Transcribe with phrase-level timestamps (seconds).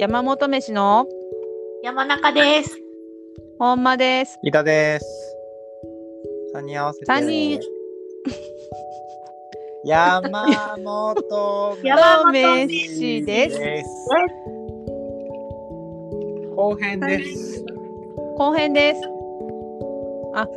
[0.00, 1.06] 山本飯の
[1.82, 2.74] 山中です。
[3.58, 4.38] ほんまです。
[4.42, 5.36] 伊田です。
[6.54, 7.04] 三人合わせて。
[7.04, 7.60] 三人。
[9.84, 10.22] 山
[10.78, 13.90] 本山本飯ですす。
[16.56, 17.62] 後編です。
[18.38, 19.00] 後編です。
[20.34, 20.48] あ、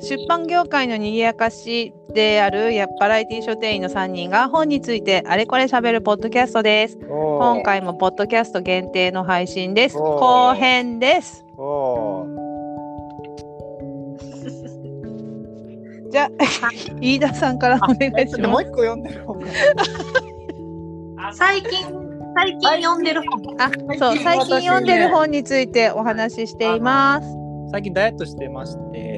[0.00, 6.96] 出版業界の賑やかしであるやバラエティ書店員の3人が本についてあれこれ喋るポッドキャストです。
[6.98, 7.62] 今今。
[7.62, 9.96] 回もポッドキャスト限定の配信です。
[9.96, 11.44] 後編です。
[16.10, 16.30] じゃあ、
[17.00, 18.26] 飯田さんからお願いします。
[18.28, 19.24] ちょっともう一個読んでる。
[21.32, 21.70] 最近、
[22.34, 23.56] 最近読んでる本。
[23.60, 27.28] あ、そう、最近読んでる本についてお話ししています。
[27.72, 29.17] 最近ダイエットしてまして、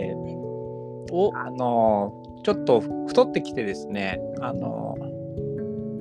[1.10, 4.96] おあのちょっと太ってきてですね、あの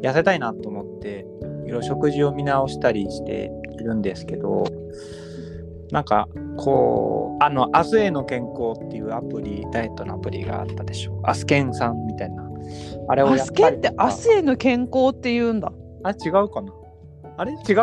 [0.02, 1.26] 痩せたいなと思って、
[1.66, 4.64] いろいろ食事を見直したりしているんですけど、
[5.92, 11.20] なんかこう、あの、明日への健康っていうアプリ、ダイエットのアプリがあったでしょ。
[11.24, 12.48] アスケンさんみたいな。
[13.08, 15.72] あれをアやっスケって明日への健康って言うんだ。
[16.04, 16.74] あ、違うかな
[17.40, 17.54] あれ？
[17.54, 17.82] 違うの？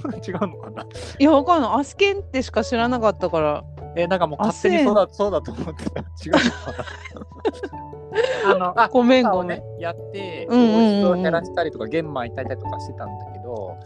[0.26, 0.86] 違うのかな？
[1.18, 1.70] いや、わかんない。
[1.80, 3.64] アスケンってしか知らなかったから。
[3.96, 6.00] え、なんかもう勝手にそうだそうだと思ってた。
[6.00, 8.50] 違うのかな？
[8.54, 13.76] あの、あ、ごめんごめんね。、やって、うんうんうんうん糖質を減らしたりとか、玄米炊いたりとかしてたんだけど、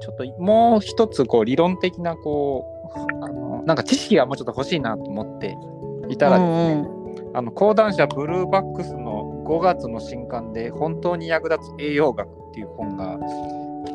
[0.00, 2.64] ちょっともう一つ、こう、理論的な、こ
[3.20, 5.58] う、あの、なんか知識がもうちょっと欲しいなと思って
[6.08, 6.88] いたらですね、
[7.34, 13.18] あの、講談社ブルーバックスの5月の新刊で、本当に役立つ栄養学っていう本が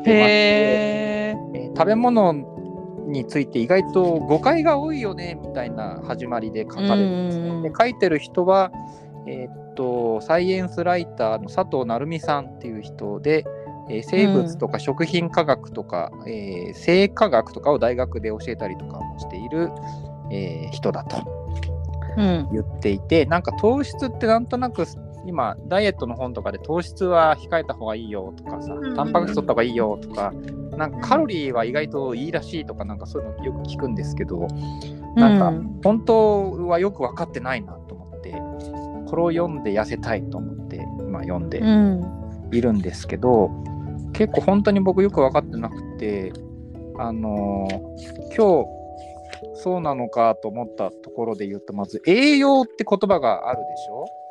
[0.04, 1.36] へえ。
[1.54, 2.32] えー食べ物
[3.06, 7.68] について意外と誤解が多いよねみたいな始まりで書かれるんですうんうんうんね。
[7.68, 8.72] で書いてる人は、
[9.26, 13.44] えーっとサイエンスライターの佐藤成美さんっていう人で、
[13.90, 19.70] えー生物とか食品科学とか、えー生化学とかを大学で教えたりとかもしている、
[20.32, 21.18] えー人だと
[22.16, 22.48] うん。
[22.52, 24.86] 言っていてなんか糖質ってなんとなく
[25.26, 28.94] 今ダイエットの本とかで糖質は控えた方がいいよとかさん。
[28.94, 30.32] タンパク質取った方がいいよとか
[30.76, 34.46] なんかカロリーは意外といいらしいとかなんかそういうのよく聞くんですけど
[35.14, 38.32] なんかうん本当はよく分かってないなと思って
[39.10, 42.02] これを読んで痩せたいと思って今読んでうん。
[42.52, 43.50] いるんですけど
[44.12, 46.32] 結構本当に僕よく分かってなくて
[46.98, 48.66] あのー今日
[49.54, 54.00] そうなのかと思ったところで言うとまず栄養って言葉があるでしょ？
[54.00, 54.25] うん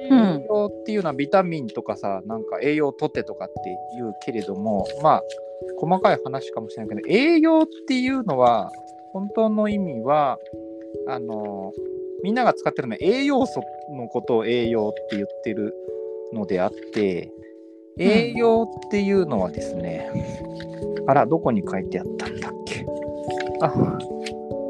[0.00, 3.54] 栄養っていうのはビタミンとかさなんか栄養とってとかって
[3.96, 5.22] 言うけれどもまあ
[5.78, 8.70] 細かい話かもしれないけど栄養っていうのは
[9.12, 10.38] 本当の意味は
[11.08, 11.72] あの
[12.22, 15.74] みんなが使ってるのは栄養素のことを栄養って言ってる
[16.32, 17.32] のであって
[17.98, 20.10] 栄養っていうのはですね、
[21.06, 22.84] あらどこに書いてあったんだっけ？
[23.62, 23.72] あ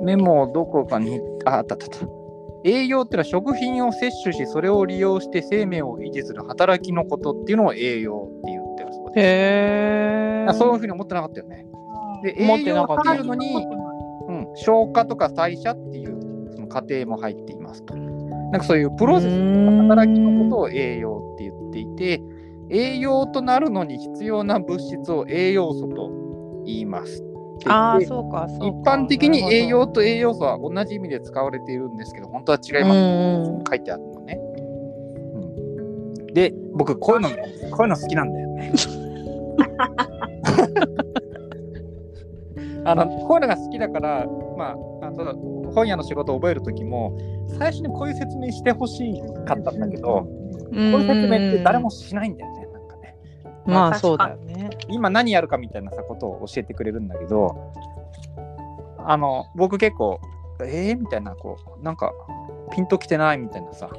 [0.05, 2.26] メモをどこかにああったあったあった。
[2.67, 9.19] 栄養っていうのは食品を摂取しそれを利用して生命を維持する働きのことっていうのを栄養って言ってるそうです。
[9.21, 10.47] へ。
[10.55, 11.67] そういうふうに思ってなかったよね。
[12.25, 13.55] で栄思ってな養っかってたいうのに、
[14.29, 17.95] うん、消化とか代謝っていうその過程も入っていますと。
[17.95, 22.23] なんかそういうプロセスの働きのことを栄養って言っていて
[22.71, 26.11] 栄養となるのに必要な物質を栄養素と
[26.65, 27.26] 言います。
[27.69, 28.67] ああ、でそうか、そうか。
[28.67, 32.85] 一般的に栄養と栄養素は同じ意味で使われているんですけど本当は違い。
[32.85, 32.97] ます。
[32.97, 34.41] うん書いてあるのね。
[35.35, 37.29] うん、で僕こういうの
[37.77, 38.73] こういうの好きなんだよね。
[42.85, 45.35] あのこういうのが好きだから、まあ、あの
[45.73, 47.19] 本屋の仕事を覚える時も
[47.59, 50.25] 最初にこういう説明してほしかったんだけど、
[50.71, 50.93] うん。
[50.93, 52.66] こういう説明って誰もしないんだよね。
[53.67, 54.71] まあ、そうだよね。
[54.89, 57.73] 今何やるかみたいなさことを教えてくれるんだけど
[58.99, 60.21] あの僕結構
[60.61, 62.13] えー、みたいなこうなんか
[62.73, 63.91] ピンときてないみたいなさ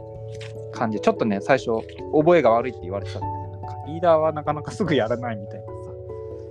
[0.73, 1.71] 感じちょっとね最初
[2.13, 5.71] 覚えが悪いって言われてたんだけどなんかリーダーはなかなかすぐやらないみたいなさ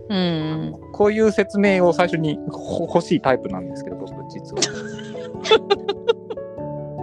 [0.08, 0.74] うん。
[0.92, 4.62] こういう説明を最初にほ欲しいタイプなんですけど僕実は。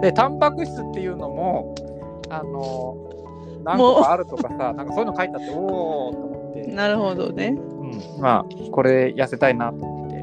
[0.00, 1.74] でタンパク質っていうのも
[2.28, 2.96] あの
[3.64, 6.66] 何個かあるとかさなんかそういうの書いてあっておおと思って。
[6.72, 7.48] なるほどね。
[7.48, 10.16] うん、まあこれ痩せたいなと思って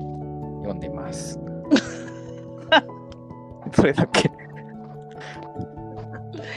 [0.64, 1.40] 読んでます。
[3.74, 4.32] それだけ。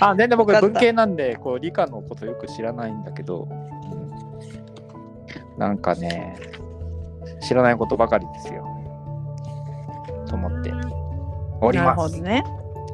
[0.01, 3.75] あ全然僕文系なんでこう理科のことよく知らないんだけど、うん
[5.57, 6.37] なんかね
[7.41, 8.67] 知らないことばかりですよ。
[10.27, 10.73] と思って
[11.61, 12.15] おりなるます。
[12.15, 12.45] ほどね。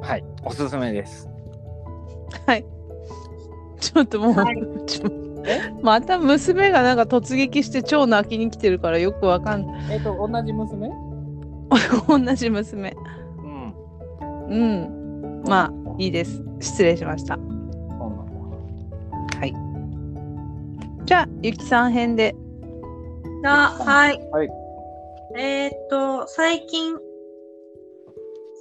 [0.02, 1.28] はい、おすすめです。
[3.80, 4.56] ちょっともう、はい
[4.86, 5.10] ちょ
[5.82, 9.94] また娘がなんか突撃して超泣きに来てるからよくわかんない。
[9.94, 10.90] えっと、同じ娘？
[12.06, 12.94] 同じ娘。
[13.38, 14.46] うん。
[14.48, 15.42] うん。
[15.48, 16.42] まあ、いいです。
[16.60, 17.38] 失礼しました。
[17.38, 17.42] は
[19.46, 19.54] い。
[21.06, 22.36] じゃあ、ゆきさん編で。
[23.44, 24.20] あ、はい。
[24.30, 24.50] はい。
[25.38, 26.98] えーっと、最近、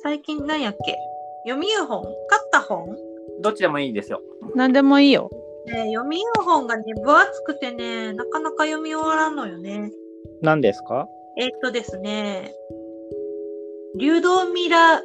[0.01, 0.95] 最近何やっけ？
[1.44, 2.04] 読み本？
[2.04, 2.95] 買った本？
[3.42, 4.22] どっちでもいいですよ。
[4.56, 5.30] 何でもいいよ。
[5.68, 9.92] ね読み本がね、分厚くてね、なかなか読み終わらんのよね。
[10.42, 11.08] 何ですか？
[11.38, 12.54] えーっとですね、
[13.96, 15.02] リュドミラ・ウ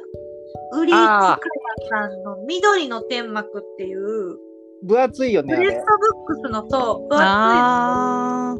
[0.85, 1.39] リチカ
[1.81, 4.37] ヤさんの緑の天幕っていう、
[4.83, 5.77] 分厚いよね、プレット。
[5.77, 8.55] ブックスのと、分厚いのあ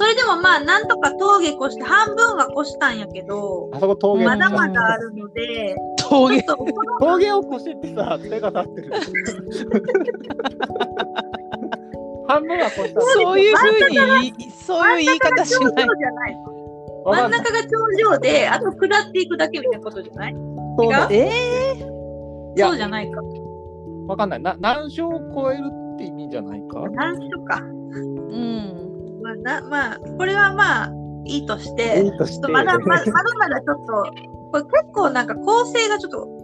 [0.00, 4.92] それでもまあ、なんとか峠越して、半分は越したんやけど、あそこ峠うんまだまだ。
[4.92, 6.08] あるので、ー、
[7.00, 8.92] 峠を越してってさ、手が立ってる。
[12.28, 13.00] 半分は越した。
[13.00, 13.96] そういうふうに
[14.52, 15.82] そういう言い方し頂な
[16.28, 16.36] い。
[17.06, 17.68] 真ん中が頂
[18.12, 20.34] 上で、あと下っていくだけみたいなことじゃない？
[20.78, 21.74] そうえ
[22.56, 22.68] いや。
[22.68, 23.20] そうじゃないか。
[24.06, 24.40] わかんない。
[24.42, 26.86] な何章を超えるって意味じゃないか？
[26.92, 27.56] 何種か。
[27.56, 28.87] ー、うん。
[29.22, 30.92] まあ、なまあ、これはまあ、
[31.26, 32.02] いいとして、
[32.50, 34.12] まだまだまだまだちょっと、
[34.52, 36.38] これ結構なんか構成がちょっと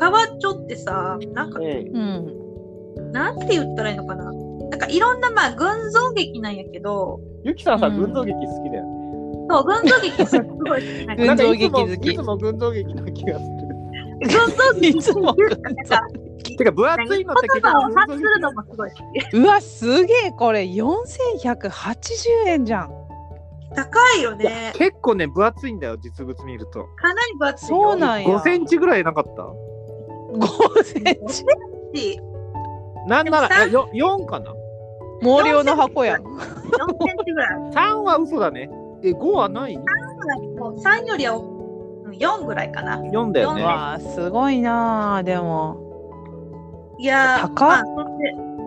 [0.00, 3.12] 変わっちょってさ、なんか、ええうん。
[3.12, 4.24] なんて言ったらいいのかな。
[4.24, 8.96] なんかいろんなまあ群像劇なんやけど、ゆきさんさ、うん群像劇好きだよね。
[9.48, 13.56] そう、群像劇すごい好きなんか群像劇好きいつも群像劇な気がする。
[14.20, 15.34] 群像劇いつもっ
[16.42, 18.90] てか分厚いのって言葉をするのもすごい。
[19.32, 22.90] うわ、すげえ、これ4180円じゃん。
[23.74, 24.72] 高いよね。
[24.76, 26.84] 結構ね、分厚いんだよ、実物見ると。
[26.96, 27.82] かなり分厚いよ。
[27.82, 28.28] そうなんや。
[28.38, 29.42] 5センチぐらいなかった
[30.38, 31.44] ？5センチ。
[31.94, 32.20] チ。
[33.06, 34.52] なんなら、よ4かな？
[35.20, 36.22] 毛量の箱やん。
[36.22, 37.50] 4センチぐらい。
[37.72, 38.70] ?3 は嘘だね。
[39.02, 39.76] え、5はない？
[39.76, 39.84] も
[40.70, 42.98] う3よりはうん4ぐらいかな。
[43.00, 43.62] ?4 だよね。
[43.62, 45.85] わあ、すごいなあ、でも。
[46.98, 47.84] いやまあ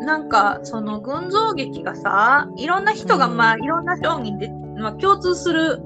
[0.05, 5.81] なんかその群像劇がさ、いろんな人がうんまあいろんな章にで、まあ、共通する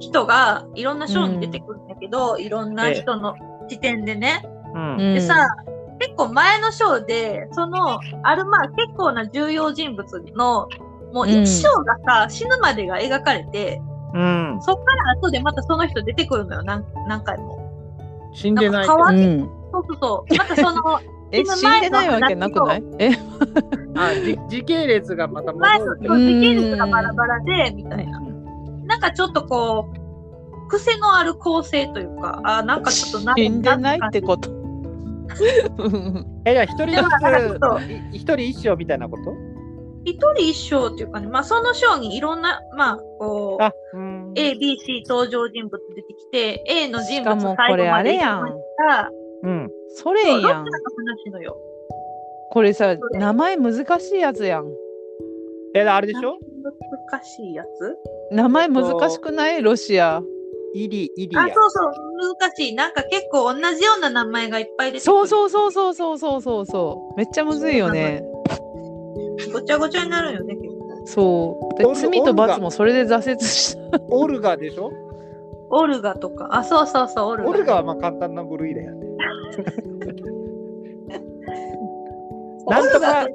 [0.00, 3.34] 人がいろんな章に出てくるんだけど、いろんな人の
[3.68, 4.42] 視点でね。
[4.74, 4.92] うん。
[4.92, 5.46] うんでさ、
[6.00, 10.04] 結構前の章で、その、あるまあ結構な重要人物
[10.34, 10.68] の、
[11.12, 13.80] もう一生がさ、死ぬまでが描かれて、
[14.12, 14.58] うん。
[14.60, 17.58] そっから後でまたその人出てくるのよ、何何回も。
[18.34, 19.50] 死んでないなんか変わっうん。
[19.72, 20.36] そうそうそう。
[20.36, 21.00] またその、
[21.32, 22.82] え、死んでないわけなくない？
[22.98, 23.10] え、
[23.96, 26.00] あじ時系列がまた前戻る。
[26.02, 28.18] のそう時系列がバラバラで、みたいな。
[28.18, 28.32] うん
[28.86, 34.50] なんかちょっとこう、癖のある構成というか、あ、なんかちょっとな死んでないってこと？
[36.44, 39.32] え、じゃあ一人ずつ、い一人一生みたいなこと？
[40.04, 44.32] 一人一生っていうかね、まあその章にいろんな、まあこう、あ、うん。
[44.34, 49.10] A、B、C 登場人物出てきて、A の人物もこれあれやん最後まで一緒にいた
[49.44, 49.70] うん。
[49.94, 50.66] それやん。
[52.50, 54.66] これさ名前難しいやつやん。
[55.74, 56.38] え、あれでしょ？
[57.10, 57.96] 難しいやつ？
[58.30, 59.62] 名前難しくない？
[59.62, 60.22] ロシア。
[60.74, 61.46] イリ、イリアあ、。
[61.48, 61.92] そうそう、
[62.40, 62.74] 難しい。
[62.74, 65.12] なんか結構同じような名前がいっぱい出てくる。
[65.12, 67.16] そうそうそうそうそうそうそうそう。
[67.16, 68.22] めっちゃむずいよね。
[69.52, 71.06] ごちゃごちゃになるよね、結構。
[71.06, 71.78] そう。
[71.78, 74.00] で罪と罰もそれで挫折した。
[74.10, 74.90] オルガでしょ？
[75.74, 76.48] オルガとか。
[76.52, 77.50] あ、そうそうそう、オルガ。
[77.50, 79.06] オルガはまあ簡単な部類だよね。
[82.66, 83.26] なんとか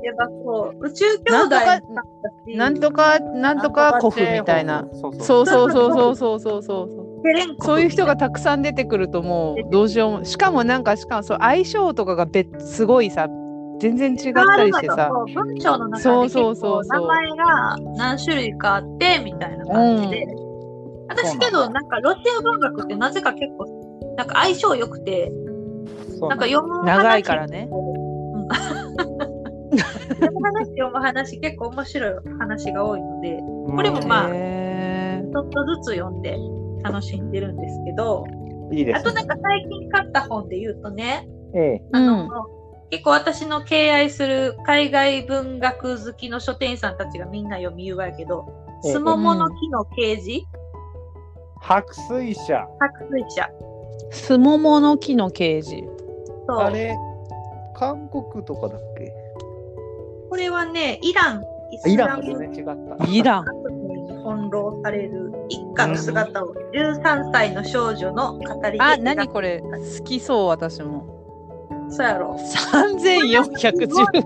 [0.79, 1.81] 宇宙兄弟なんとかだっ
[2.23, 2.55] たし。
[2.55, 4.87] なんとか、なんとか古墳みたいな。
[4.93, 5.23] そうそう。
[5.23, 7.23] そうそうそうそうそうそうそう。
[7.23, 7.65] テレンコ。
[7.65, 13.27] そういう人がたくさん出てくるともうどうしようもしかもなんかしかもそう相性とかが別すごいさ
[13.79, 15.09] 全然違ったりしてさ。
[15.11, 16.85] そう文章の中そうでそうそう。
[16.87, 20.27] 名前が何種類かあってみたいな感じで、
[21.09, 23.65] 私けどなんかロシア文学ってなぜか結構
[24.15, 25.31] なんか相性良くて
[26.17, 27.69] そうなんか読む話長いからね。
[27.71, 27.75] う
[28.39, 28.47] ん。
[30.17, 33.37] 読む話読む話結構面白い話が多いので
[33.75, 36.37] これもまあへちょっとずつ読んで
[36.83, 38.25] 楽しんでるんですけど
[38.71, 41.81] いいですあとなんか最近買った本で言うとねええ。
[41.93, 42.29] あの、うん。
[42.89, 48.45] 結構私の敬愛する海外文学好きの書店員さんたちがみんな読み言うやけど、
[48.85, 48.91] ええ。
[48.93, 50.45] すももの木の啓示、
[51.61, 52.65] 白水社。
[52.79, 53.49] 白水社。
[54.11, 55.96] すももの木のケージそう
[56.49, 56.95] あれ、
[57.75, 59.13] 韓国とかだっけ？
[60.29, 61.43] これはね、イラン、
[61.85, 62.21] イラン。
[62.21, 62.65] ですね、違っ
[62.97, 63.05] た。
[63.07, 63.45] イラン。
[63.87, 65.31] に翻弄される。
[65.49, 69.61] 一家の姿を13歳の少女の語りであ描く何これ？
[69.61, 71.05] 好きそう私も。
[71.89, 72.35] そうやろ。
[72.35, 74.25] 3410円。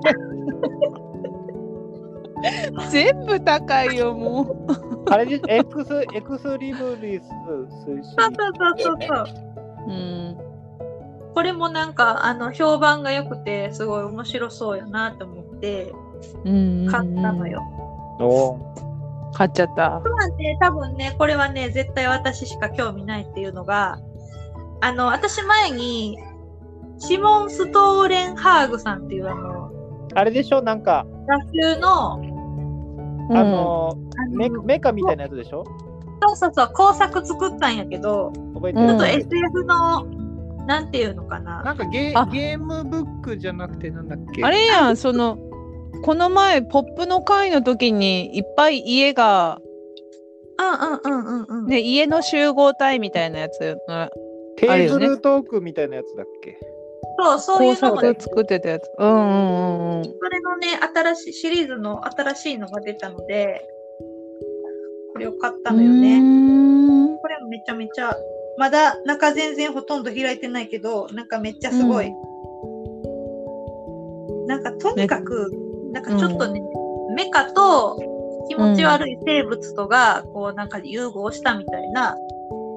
[2.90, 4.56] 全部高いよもう。
[5.12, 7.24] あれでエクスエクスリブリス
[7.86, 9.25] 推進そうそうそうそう。
[9.88, 10.38] うん。
[11.34, 15.94] これもなんか、あの、評判が良くて、すごい面白そうやなと思って、
[16.46, 16.88] うん。
[16.90, 17.62] 買ったのよ。。
[18.20, 18.58] お
[19.34, 19.90] 買っちゃった。
[19.92, 24.00] まあね、多分ね、これはね、絶対私しか興味ないっていうのが、
[24.82, 26.18] あの、私前に、
[26.98, 29.72] シモン・ストーレンハーグさんっていうあの、
[30.14, 30.62] あれでしょ？
[30.62, 32.20] なんか、雑誌の、
[33.30, 35.64] うんあのあのメメカみたいなやつでしょ？
[36.22, 40.06] そうそうそう、工作作ったんやけど、覚えてちょっと SF の、
[40.68, 41.63] なんていうのかな。
[41.63, 44.44] なんかゲあゲームブックじゃなくてなんだっけ？
[44.44, 45.38] あれやん、その、
[46.03, 49.60] この前、ポップの会の時に、いっぱい家が、
[50.60, 51.65] うんうんうんうんうん。
[51.68, 53.77] ね、家の集合体みたいなやつ、
[54.58, 56.58] テあるよねーブルトークみたいなやつだっけ？
[57.20, 58.84] そう、そうい工うのが、作作ってたやつ。
[58.98, 60.03] うんうんうんうん。
[60.03, 63.68] それのね、新しい、シリーズの新しいのが出たので、
[65.13, 66.20] これを買ったのようね。
[67.20, 68.15] これもめちゃめちゃ、
[68.58, 72.12] まだ中全然ほとんど開いてないけど、なんかめっちゃすごい。
[74.48, 75.51] なんかとにかく、
[75.91, 76.62] なんかちょっとね、
[77.15, 77.98] メカと
[78.50, 82.17] 気持ち悪い生物とが、こうなんか融合したみたいな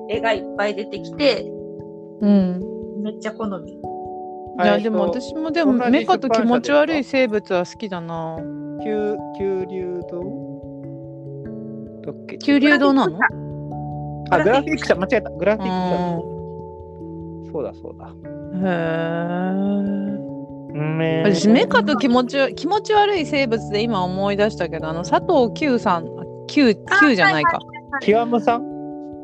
[0.08, 1.50] 絵がいっぱい出てきて、
[2.20, 2.62] うん。
[3.02, 3.72] めっちゃ好み。
[3.72, 3.76] い
[4.58, 8.38] や、でもと私もでも、メカと気持ち悪い出生物は好きだな。
[8.82, 10.20] 九九流堂
[12.06, 12.38] だっけ？
[12.38, 13.18] 九流堂なの？
[14.34, 15.30] あ、グラフィック社、間違えた。
[15.30, 15.72] グラフィック
[17.42, 17.52] う社。
[17.52, 18.06] そうだそうだ。
[18.08, 18.64] ん。
[18.64, 18.68] へ
[20.20, 20.24] え。
[20.74, 26.08] うんね私メカと気持ち気持ち悪い生物で今思い出したけどあの佐藤久さん
[26.48, 27.60] 久久じゃないか
[28.00, 28.64] キワムさん？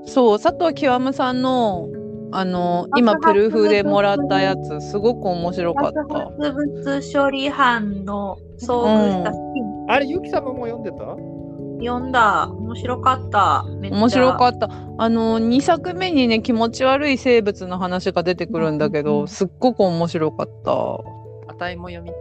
[0.07, 1.89] そう佐藤極さんの
[2.31, 11.05] あの今プルフでもらったやつすごく面白かった爆発物処理班の遭遇したシーン、あれ、ユキ様も読んでた？
[11.81, 12.49] 読んだ。
[12.49, 13.65] 面白かった。
[13.65, 14.71] 面白かった。
[14.99, 20.73] あの2作目にね気持ち悪い生物の話が出てくるんだけどすっごく面白かった。
[21.51, 22.21] あたいも読みた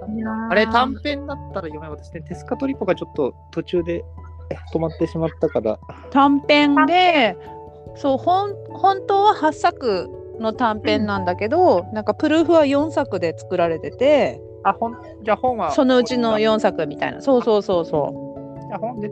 [0.50, 4.04] あれ、短編だったら読めば私ね、テスカトリポがちょっと途中で
[4.74, 5.80] 止まってしまったから。
[6.10, 7.38] 短編で
[7.96, 15.72] そう本本当は8作の短編なんだけど、なんかプルーフは4作で作られててあ、本じゃあ本は。
[15.72, 17.22] そのうちの4作みたいな。
[17.22, 18.29] そうそうそうそう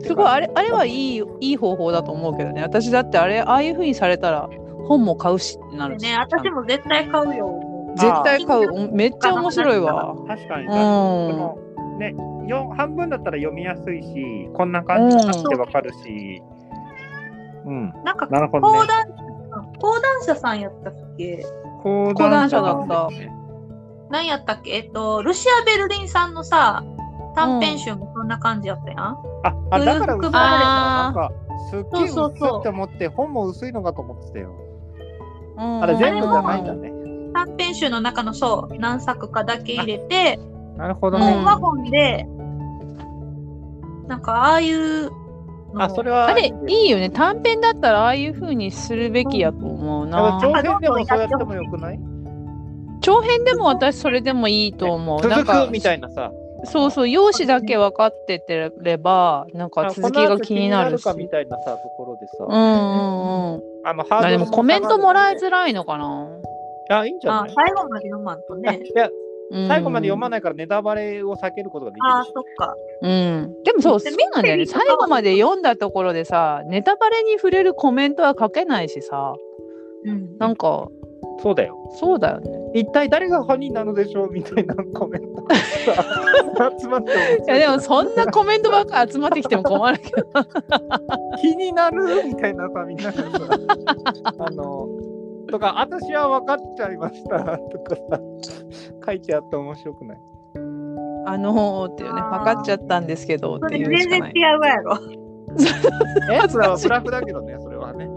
[0.02, 2.62] すごいあれあれはいいいい方法だと思うけどね。
[2.62, 4.48] 私だってあれああいう風にされたら
[4.86, 7.60] 本も買うしってなるし、ね、私も絶対買うよ。
[7.96, 8.72] 絶対買う。
[8.72, 10.14] おめっちゃ面白いわ。
[10.28, 10.66] 確かに。
[10.66, 11.98] うん。
[11.98, 12.14] ね、
[12.46, 16.42] よ半分だったら読みやすいし、こんな感じになってわかるし。
[17.66, 17.92] うん。
[18.04, 18.78] なんか、なるほどね。
[18.78, 19.06] 講談
[19.80, 21.44] 講談社さんやったっけ？
[21.82, 23.08] 講講談社だった。
[24.10, 24.70] 何やったっけ？
[24.76, 26.84] えっと、ルシア・ベルリンさんのさ、
[27.34, 28.98] 短編集もそんな感じやったやん。
[28.98, 29.16] あ、
[29.70, 31.32] あだから薄いんだあーなんか、
[31.70, 34.50] すっげえ薄そうそうそうって思って、本も薄いのかと思ってたよ。
[35.56, 36.92] うんあれ全部じゃないんだね。
[37.34, 40.38] 短編集の中のそう、何作かだけ入れて、
[40.76, 41.32] なるほどうんね。
[41.32, 42.26] 本は本で、
[44.06, 46.28] なんかああいうのあ、それは。
[46.28, 52.00] あれいいよね短編だったらああいう風にするべきやと思うな長編でもそうやってもよくない？
[53.00, 56.32] 長編でも私それでもいいと思うなん続かくみたいなさ。
[56.64, 62.34] そうそう用紙だけ分かっててればなんかあ続きが気になるしなるかみたいなさ、ところでさ。
[62.40, 66.28] うんうんうんあの、ハードルあでもコメントもらいずづらいのかな、
[66.90, 67.54] あ、いいんじゃあない？
[67.54, 68.80] 最後まで読まんとね。
[68.82, 69.08] いや、
[69.50, 72.32] うん最後まで読まないからネタバレを避けることができるああ、し。
[72.34, 72.74] そっか。
[73.00, 79.34] うん、でもそうそうなんだよね最後まで読んだところでさネタバレに触れるコメントは書けないしさ
[80.04, 80.36] うん。
[80.38, 80.88] なんか
[81.40, 81.76] そうだよ。
[82.00, 82.50] そうだよね。
[82.74, 84.30] 一体誰が犯人なのでしょう？
[84.32, 90.26] みたいなコメントがさ集まっていやでもそんなコメントばっか集まってきても困るけど。
[91.40, 92.24] 気になる？
[92.24, 93.12] みたいなさ、みんなが。
[93.12, 93.28] さ、
[94.38, 94.88] あの、
[95.50, 97.38] とか、私は分かっちゃいました。
[97.38, 98.20] とかさ、
[99.06, 100.18] 書いてあって面白くない？
[101.26, 104.32] あのーっていうね分かっちゃったんですけどっていうしかない。
[104.34, 104.98] 違うわやろ。
[106.30, 108.08] え、それはブラフだけどね、それはね。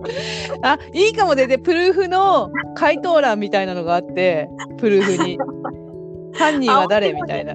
[0.62, 5.38] あいいかもででプルーフの回答欄みたいなのがあってプルーフに。
[6.33, 7.53] 犯人は誰みたいな。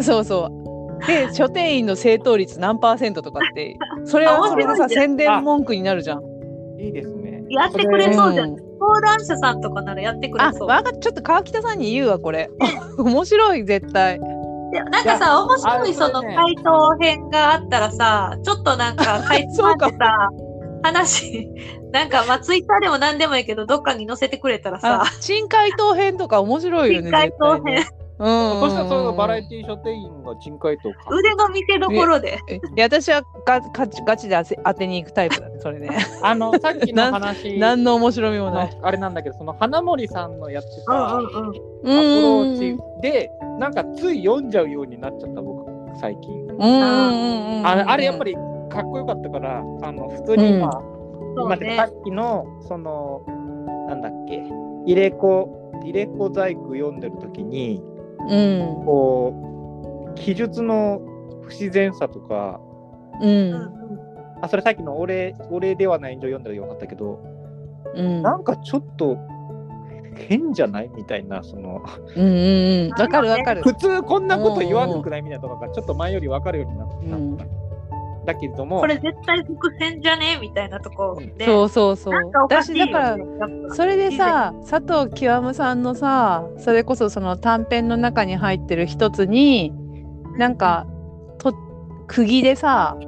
[0.00, 1.06] そうそう。
[1.06, 6.22] で書店員の正答率何パーセントとかってそれはそれでさ宣伝文句になるじゃん。
[6.78, 7.44] いいですね。
[7.50, 8.52] やってくれそうじゃん。
[8.52, 10.68] ん講談社さんとかならやってくれあそう。
[10.68, 12.50] わかっちょっと川北さんに言うわこれ。
[12.98, 14.18] 面白い絶対。
[14.18, 14.24] で
[14.72, 20.28] なんかさ、面白いあその回答編があったらさ、ちょっとなんか 回答ってさ、
[20.82, 21.48] 話、
[21.92, 25.02] なんかまあツイッターでも何でもいいけど、どっかに載せてくれたらさ。
[25.02, 27.10] あ、新回答編とか面白いよね。
[27.10, 27.84] 新回答編
[28.18, 31.14] うんそしたらそのバラエティ書店員が珍回答か。
[31.14, 32.38] 腕の見せどころで。
[32.48, 35.90] えいや私はガガチガチで当て当てに行くタイプだねそれね
[36.22, 41.50] あの、さっきの話、 何の面白みもないあれなんだけど、その花森さんのやってうんたアプうんうん。
[41.50, 45.70] うローチで、なんかつい読んじゃうようになっちゃった、僕、
[46.00, 46.32] 最近。
[46.32, 48.34] うんうんうんうんああれやっぱり
[48.70, 50.78] かっこよかったから、あの普通に今、そ
[51.44, 51.84] うね今でさ。
[51.84, 53.22] っきのその
[53.88, 54.42] なんだっけ
[54.86, 55.48] 入れ子
[55.82, 57.82] 入れ子細工読んでる時に
[58.28, 58.84] うん。
[58.84, 61.00] こう記述の
[61.42, 62.60] 不自然さとか
[63.20, 63.52] ううん。
[63.52, 63.72] ん
[64.42, 67.22] あそれさっきの俺俺ではないんじゃ読んだらよかったけど、
[67.94, 68.22] うん。
[68.22, 69.16] なんかちょっと
[70.14, 71.82] 変じゃないみたいなその
[72.16, 72.32] うんうん
[72.86, 72.90] うん。
[72.90, 73.62] わかるわかる。
[73.62, 77.38] 普通こんなこと言わなくないみたいなとこがちょっと前より分かるようになってきた、うん
[78.26, 80.38] だけれどもこれ絶対伏線じゃね？
[80.40, 81.46] みたいなとこで。
[81.46, 82.14] そうそうそう。
[82.42, 89.72] 私だからそれでさ佐藤極さんのさそれこそその短編の中に入ってる一つに
[90.36, 90.86] なんか
[91.38, 91.54] と
[92.08, 93.05] 釘でさうん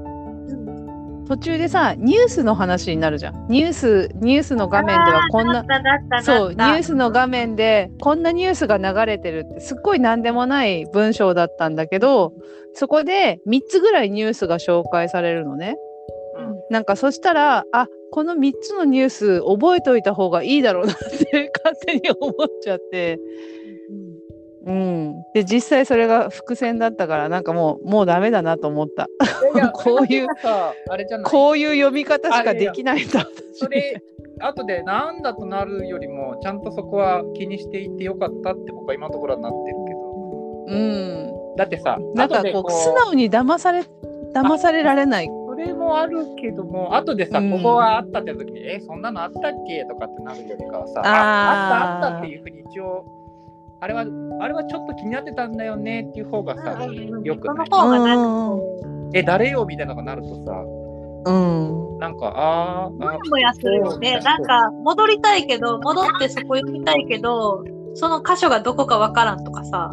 [1.29, 3.47] 途中でさニュースの話になるじゃん。
[3.49, 5.63] ニュースニュースの画面ではこんな
[6.23, 12.33] そうニュースの画面でこんなニュースが流れてるってすっごい何でもない文章だったんだけど
[12.73, 15.77] そこで3つぐらいニュースが紹介されるのね。
[16.39, 16.55] うん。
[16.71, 22.33] なんかそしたらあこの3つのニュース覚えておいた方がいいだろうなって勝手に思っ
[22.63, 23.19] ちゃって、
[24.69, 29.09] うん、で実際それが伏線だったからなんかもうもうダメだなと思った。
[29.73, 31.25] こういうさあれじゃない？
[31.31, 34.03] こういう読み方しかできないんだそれ
[34.41, 39.99] 後でなんだとなるよりもちゃんとそこは気にしていてよかったって僕は今のところはなってるけど。
[40.69, 41.57] うん。
[41.57, 43.81] だってさなんかこう素直に騙され
[44.35, 45.29] 騙されられない。
[45.49, 47.51] それもあるけども後でさ、うん。
[47.53, 49.85] ここはあったって時にえそんなのあったっけ？
[49.87, 53.05] とかってなるよりかはさああったあったっていうふうに一応
[53.81, 54.05] あれは
[54.41, 57.69] あれはちょっと気になってたんだよねっていう方がさ、よくそない？
[57.69, 58.59] の方がなんかうん。
[58.59, 60.53] こえ誰よみたいなのがなるとさ
[61.27, 61.99] うん。
[61.99, 64.21] なんかあーう、もあやもやするよね。
[64.21, 69.93] なんか、戻りたいけど、戻ってそこ行きたいけど、その箇所がどこかわからんとかさ。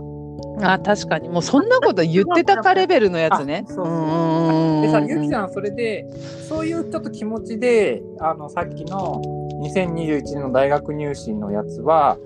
[0.62, 1.28] あ確かに。
[1.30, 3.66] もうそんなこと言ってたかレベルのやつね。
[3.68, 4.80] あそうそうう。
[4.80, 4.82] ん。
[4.84, 6.06] でさ、ゆきさん、それで、
[6.48, 9.22] そういうちょっと気持ちで、あの、さっきの
[9.64, 12.18] 2021年の大学入試のやつは、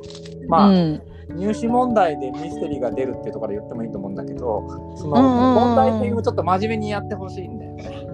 [0.47, 1.01] まあ、うん
[1.35, 8.07] 入試問題でミステリーが出るっていうところで言ってもいいと思うんだけど、その、問題点をちょっと真面目にやってほしいんだよね。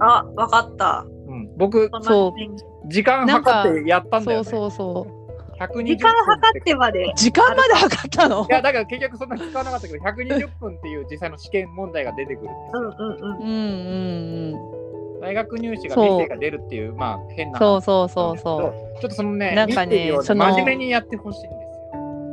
[0.00, 1.06] あ、わかった。
[1.26, 4.44] うん、僕、そう時間計ってやったんだよ、ね。
[4.44, 5.24] そうそうそう
[5.58, 6.12] 120時間
[6.52, 7.12] 計ってまで。
[7.16, 8.42] 時間まで測ったの？
[8.42, 12.94] いや、だから結局そんな使わなかったけど、120分っていう実際の試験問題が出てくるんですよ。
[12.98, 13.38] うんうんうん。
[13.40, 14.84] うんうん
[15.20, 19.00] 大学入試がミステリーが出るっていう、まあ、変なそうそうそうそうう。
[19.00, 21.63] ちょっとそのね、なんかねミステリーをその真面目にやってほしいんで。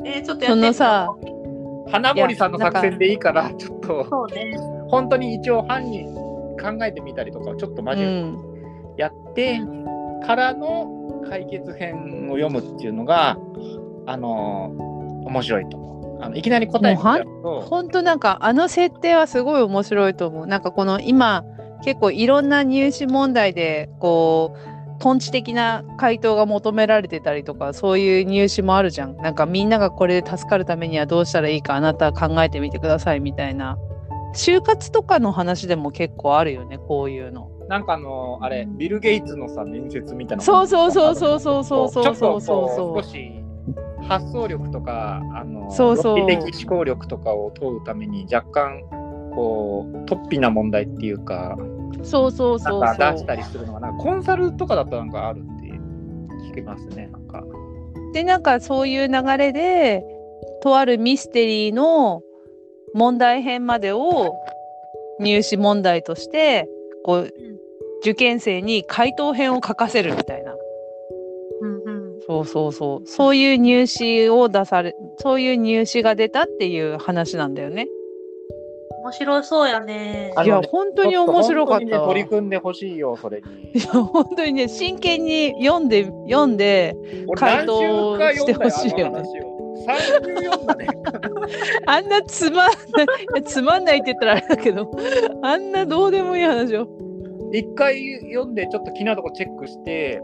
[0.05, 1.09] えー、ちょっとやってそのさ
[1.91, 4.57] 花森さんの作戦でいいから、ちょっとそうね。
[4.87, 6.13] 本当に一応犯人
[6.61, 9.61] 考えてみたりとか、ちょっと真う面目にんやって、
[10.25, 13.37] からの解決編を読むっていうのが、
[14.05, 16.23] あのー面白いと思う。
[16.23, 20.47] あのいきなり答え本当なんかあの設定はすごい面白いと思う。
[20.47, 21.43] なんかこの今
[21.83, 24.70] 結構いろんな入試問題でこう
[25.01, 29.17] トンチ的な回答が求められてたりとかそういう入試もあるじゃん。
[29.17, 33.77] なんかみんながこれで助かるためにはどうしたらいいかあなたは考えてみてくださいみたいな。
[34.33, 37.49] 就活とかの話でも結構あるよねこういうの。
[37.67, 40.43] なんかあのーあれ、ビル・ゲイツのさ、面接みたいな。
[40.43, 43.43] そうそうそうそうそうそうそうそうそうこそう少し
[44.07, 48.83] 発想力とか、あのそうそう論理的思考力とかを問うために若干
[49.33, 51.57] こう突飛な問題っていうか、
[52.03, 53.19] そうそうそうなんか出。
[53.19, 55.67] したりするのがなんかコンサルとかだとなんかあるって
[56.51, 57.07] 聞きますね。
[57.11, 57.43] なんか。
[58.13, 60.03] でなんかそういう流れで
[60.61, 62.21] とあるミステリーの
[62.93, 64.35] 問題編までを
[65.19, 66.67] 入試問題として
[67.03, 67.33] こう
[68.01, 70.55] 受験生に回答編を書かせるみたいな
[71.61, 72.19] うんうん。
[72.27, 77.87] そうそうそうそういう入試を出されそういう入試が出たっていう話なんだよね。
[79.01, 80.31] 面白そうやね。
[80.43, 83.79] いや本当に面白かったね取り組んでほしいよ、それにい。
[83.79, 86.95] や本当にね真剣に読んで読んで
[87.27, 89.51] 俺回答してほしいよねあの話を
[89.87, 90.87] 3週読んだね。
[91.87, 94.91] あんなつまんない つまんないって言ったらあれだけど
[95.41, 96.87] あんなどうでもいい話を。
[97.53, 100.21] 一回読んでちょっと気になるとこチェックして、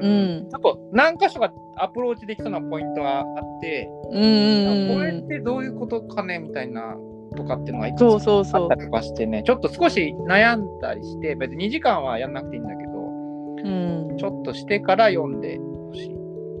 [0.00, 3.24] ううんちょっと何箇所かアプローチできそうなポイントがあっ
[3.60, 6.96] て、うんうんうんこれってどういうことかねみたいな
[7.34, 12.92] とかっていうのがいくつそうそうそうあったりとかしてね、ちょっと少し悩んだりして、別に2時間はやんなくていいんだけど、
[13.64, 16.14] うんちょっとしてから読んでほしい。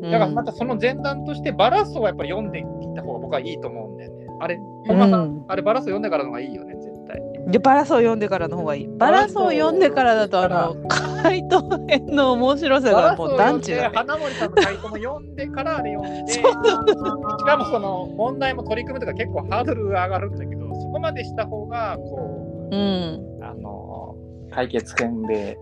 [0.08, 4.26] うだからまたその前段としてバラストをやっぱり読んでいった方が僕はいいと思うんだよね。
[4.40, 7.20] あれ、本間さん、うんあれバラスト読んでからの方がいいよね、絶対。
[7.46, 8.88] でバラスを読んでからの方がいい。
[8.88, 10.76] バラスを読んでからだとあの
[11.22, 13.96] 回答編の面白さがもう読んで、団地だね。
[13.96, 22.78] 花森さんの回答も読んでからあれ読んで、 ししかもその問題も取り組むとか結構ハードルが上がるんだけど、そこまでした方が、こうん。
[22.80, 24.14] う、あの、
[24.50, 25.58] 解決編で、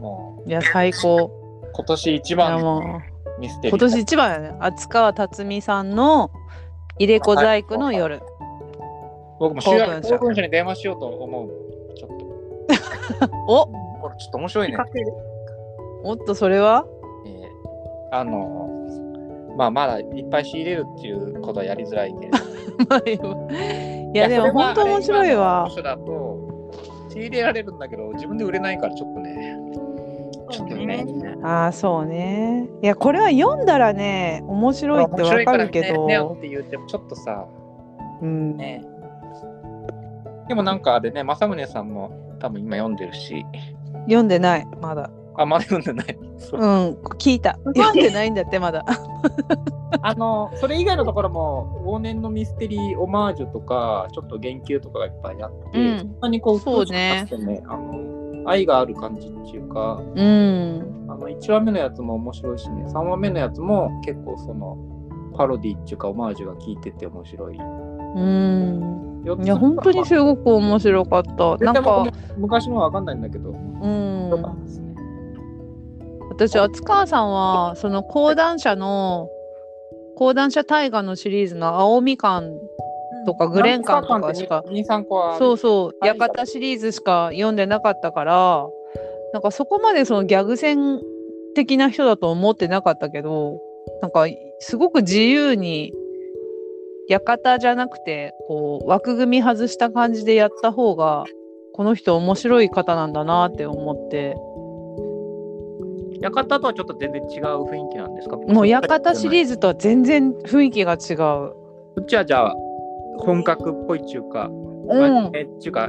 [0.00, 1.30] もいや最高。
[1.62, 2.98] う、今年一番もの
[3.36, 3.70] うミステリー。
[3.70, 4.56] 今年一番やね。
[4.60, 6.30] 厚川辰巳さんの
[6.98, 8.20] 入れ子細工の夜。
[9.40, 11.48] 僕も主役公文書に電話しようと思うもん。
[11.96, 12.10] ちょっ
[13.18, 13.34] と。
[13.48, 14.78] おこれちょっと面白いね。
[16.04, 16.84] おっとそれは？
[17.26, 18.70] えーあの、
[19.56, 22.26] まあまだいっぱい仕入れるっていうことはやりづらいけ
[23.10, 23.48] れど。
[24.14, 26.70] いやでも本当面白いわ今だと
[27.10, 29.56] 仕入れられるんだけど、自分で売れないからちょっとね。
[30.50, 31.04] ちょっとね。
[31.42, 32.68] ああそうね。
[32.82, 36.06] いやこれは読んだらね面白いってわかるけど。
[36.06, 37.46] ねねって言ってもちょっとさ、
[38.22, 38.56] うん。
[38.56, 38.84] ね。
[40.48, 43.44] でもなんかあれね、正宗さんも多分今読んでるし、
[44.04, 45.10] 読んでないまだ。
[45.36, 46.18] あ、まだ読んでない。
[46.38, 46.68] そううん
[47.18, 47.58] 聞いた。
[47.74, 48.84] 読んでないんだってまだ。
[50.02, 61.06] あの、それ以外のところも、往年のミステリーオマージュとか、ちょっと言及とかがいっぱいあって、うんそんなにこう、そうねねあの、愛がある感じっていうか、うん。
[61.08, 64.76] あの1話目のやつも面白いしね、3話目のやつも結構その、
[65.36, 67.56] パロディっていうか、オマージュが効いてて面白い。
[67.56, 69.04] うん。
[69.42, 71.56] いや本当にすごく面白かった。
[71.64, 74.30] なんか昔のは分かんないんだけど、うん
[76.36, 79.28] 私厚川さんはその講談社の
[80.16, 82.58] 講談社大河のシリーズの青みかん
[83.24, 85.38] とかグレンカンとかしか2、3個は。
[85.38, 88.66] そうそう館シリーズしか読んでなかったから
[89.32, 91.00] なんかそこまでそのギャグ戦
[91.54, 93.60] 的な人だと思ってなかったけど
[94.02, 94.26] なんか
[94.58, 95.92] すごく自由に
[97.08, 101.24] 館じゃなくてこう枠組み外した感じでやった方が
[101.74, 104.36] この人面白い方なんだなって思って
[106.30, 108.36] 館とはちょっと全然違う雰囲気なんですか？
[108.36, 109.52] もう館シリーズ。
[109.54, 111.16] ズとは全然雰囲気が違う。
[111.16, 111.54] こ
[112.00, 112.54] っちはじゃあ、
[113.18, 115.88] 本格っぽいっていうか、うん、えっていうか、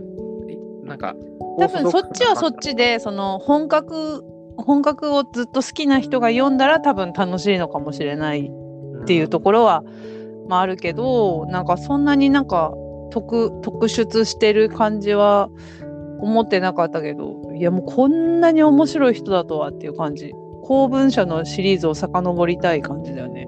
[0.84, 1.16] なんか、
[1.58, 4.24] 多分そっちはそっちでその本格
[4.58, 8.52] 本格をずっと好きな人が読んだら多分楽しいのかもしれない
[9.02, 9.84] っていうところは、
[10.48, 12.74] まあ、あるけどなんかそんなになんか
[13.12, 15.50] 特特出してる感じは
[16.20, 20.34] 思ってなかったけどいやもうこんなに面白い人だとはっていう感じ
[20.66, 23.46] 公文社のシリーズを遡りたい感じだよね。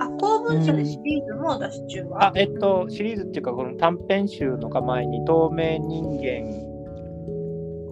[0.00, 2.28] あ、公文書でシリーズも出し中は。
[2.28, 6.46] あ、えっと、シリーズっていうか、この短編集の構えに、透明人間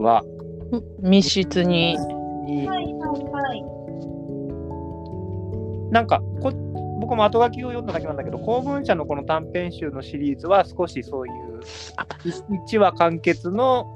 [0.00, 0.22] は、
[1.00, 1.96] 密室に
[2.46, 2.94] にはいはい
[3.32, 3.64] はい。
[5.92, 6.52] なんかこ、
[7.00, 11.60] 僕も後書きを読んだだけなんだけど、公文社のこの短編集のシリーズは少しそういう
[12.68, 13.86] 1話完結の、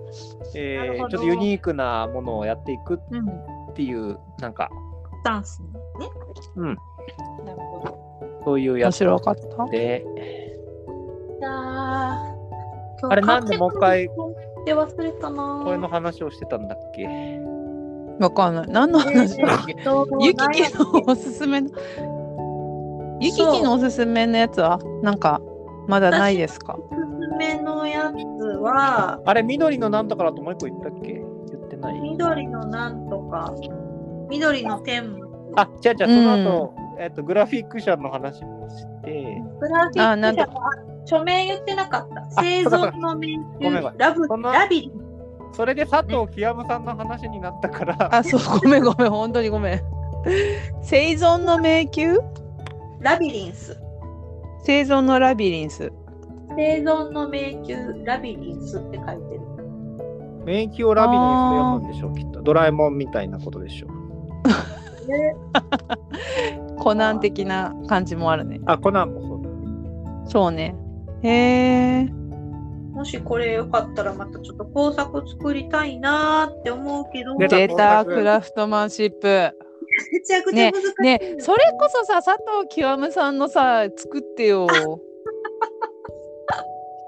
[0.54, 3.28] えーちょっとユニークなものをやっていくうん。
[3.28, 4.68] っていう、なんか、
[5.20, 5.68] スタンスね。
[6.56, 6.76] うん、
[7.44, 7.98] なるほど。
[8.44, 9.64] そういうや面つ白かった。
[9.66, 10.04] で、
[11.40, 12.34] じゃあ、
[13.11, 14.08] あれなんでもう一回
[14.64, 15.62] で忘れたな。
[15.64, 17.06] これの話をしてたんだっけ？
[18.18, 18.66] わかんない。
[18.68, 19.76] 何の話だっけ？
[19.78, 21.68] えーゆききのおすすめの
[23.20, 25.40] ゆききのおすすめのやつはなんか
[25.88, 26.76] まだないですか？
[26.76, 26.96] おす
[27.31, 31.12] すめのやつは、あれ、緑のなんとかだともう一個言ったっけ？
[31.14, 31.24] 言
[31.59, 32.00] ってない。
[32.00, 33.54] 緑のなんとか、
[34.28, 35.18] 緑の天。
[35.18, 35.28] 幕。
[35.57, 40.70] あ、違う違う、その後、えっと、グラフィック社の話もして、グラフィック社のあ
[41.07, 42.40] 署名言ってなかった。
[42.40, 43.83] あ生そうかそう存の迷ごめんごめん。
[43.83, 44.92] 宮ラブそのラビ
[45.52, 49.81] それで佐藤清さんの話になったから、あそうごめんごめん本当にごめん
[50.83, 52.16] 生存の迷宮
[53.00, 53.78] ラビリンス。
[54.64, 55.92] 生存のラビリンス
[56.56, 59.40] 生存の迷宮ラビリンスって書いてる。
[60.44, 62.42] 迷宮をラビリンスと読むんでしょう、きっと。
[62.42, 63.90] ドラえもんみたいなことでしょう。
[65.06, 65.37] で
[66.78, 69.38] コナン的な感じもあるねあ、コナンもそう。
[70.30, 70.74] そうね
[71.22, 72.08] へえ
[72.92, 79.52] もしこれよかったらまたちょっと工作作りたいなーって思うけど、め出たデータクラフトマンシップ
[80.24, 81.02] ちゃくちゃ難しい。
[81.02, 84.66] ねそれこそさ佐藤極さんのさ作ってよ。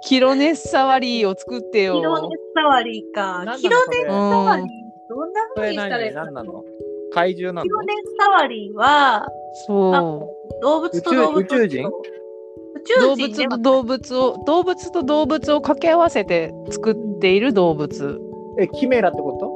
[0.03, 1.95] キロネッサワリーを作ってよ。
[1.97, 3.21] キロネッサワリーか。
[3.23, 3.53] なんな。
[3.55, 4.69] のキロネッサワリーうん、
[5.09, 6.31] どんなそれ風にしたらい何？
[6.31, 6.65] いの？
[7.13, 7.65] 怪獣なの？
[7.65, 9.29] キロネッサワリーは
[9.67, 11.87] そ動物と動物宇宙宇宙人？
[11.87, 11.93] 宇う
[12.83, 18.19] 宙動物と動物を動物と動物を掛け合わせて作っている動物。
[18.59, 19.50] え、キメラってこと？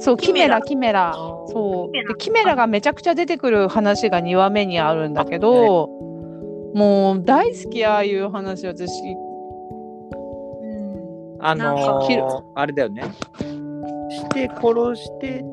[0.00, 1.12] そうキメラキメラ。
[1.14, 1.92] そう。
[1.92, 2.08] キメラ。
[2.08, 5.88] でキメラがめちゃくちゃ出てくる話が2話目にあるんだけど
[6.74, 8.88] もう大好きああいう話私。
[9.02, 9.14] う
[11.40, 11.44] ん。
[11.44, 13.02] あのー、あれだよね。
[14.10, 15.44] して殺して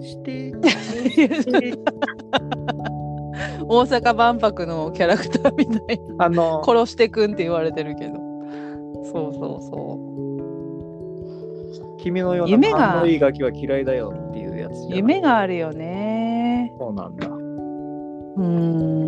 [0.00, 1.78] してして
[3.66, 6.26] 大阪万博のキャラクターみたいな。
[6.26, 8.14] あの殺してくんって言われてるけど。
[9.12, 9.91] そうそうそ
[12.02, 12.78] 君のよう夢が。
[12.78, 16.72] な勘のいいガキは嫌いだよっていうやつ夢があるよね。
[16.78, 17.28] そうなんだ。
[17.28, 17.30] う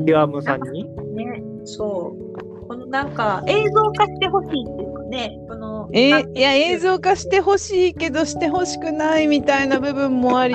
[0.03, 0.05] ん。
[0.05, 0.85] ティアムさんに？
[1.15, 2.67] ね、そう。
[2.67, 10.55] このなんか映像化してほしいっていうかね、このえいや映像化してほしいけどしてほしくないみたいな部分もあり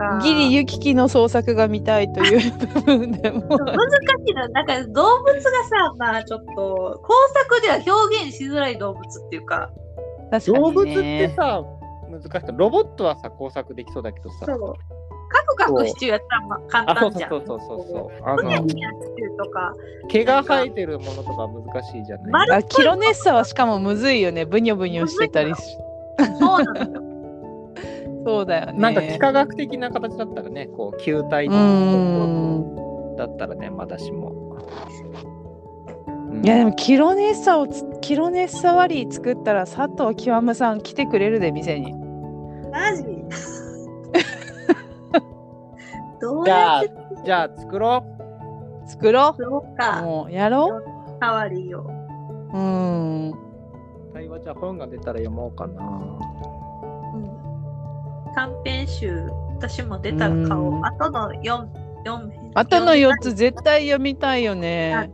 [0.00, 7.12] かギリユキキの創作が見たいという 部分でも難しいな、なんか動物がさ、まあちょっと工
[7.50, 9.70] 作では表現しづらい動物っていうか、
[10.30, 11.64] 確かに動物ってねさ、
[12.10, 12.30] 難しい。
[12.56, 14.46] ロボットはさ、工作できそうだけどさ。
[14.46, 14.74] そう。
[15.32, 17.30] カクカクシチューやったらまあ簡あ、そう単じゃん。
[17.30, 18.28] そうそうそうそう。
[18.28, 19.72] あのふにゃふ、にゃシチューとか、
[20.08, 22.30] 毛が生えてるものとか難しいじゃない？
[22.32, 25.62] 丸あキロネッサはしかもむずいよねブニョブニョしてたりし
[26.40, 27.02] そうなのよ。
[28.26, 31.54] そうだよねなんか幾何学的な形だったらね、こう球体だ
[33.26, 34.58] ったらね、まだしも。
[36.30, 36.44] うん。
[36.44, 41.92] いやでもキロネッサをつキロネッサワリー作ったら佐藤極さん来てくれるで店に。
[42.70, 43.04] マジ？
[46.20, 46.92] どうじゃあやって、
[47.24, 48.04] じゃあ作ろ
[48.86, 50.82] 作ろそううか、もうやろ
[51.20, 51.84] 代わりよ。
[52.52, 53.30] ううん。
[53.30, 53.34] う。
[54.12, 55.82] 対話じゃあ本が出たら読もうかな。
[55.82, 58.34] うん。
[58.34, 60.74] 短編集、私も出たら買おう。
[60.74, 60.84] うん。
[60.84, 61.66] あとの4、
[62.04, 65.10] 四あとの4つ絶対読みたいよね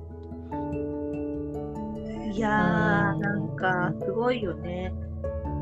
[2.37, 4.92] いやー、なんか、すごいよね。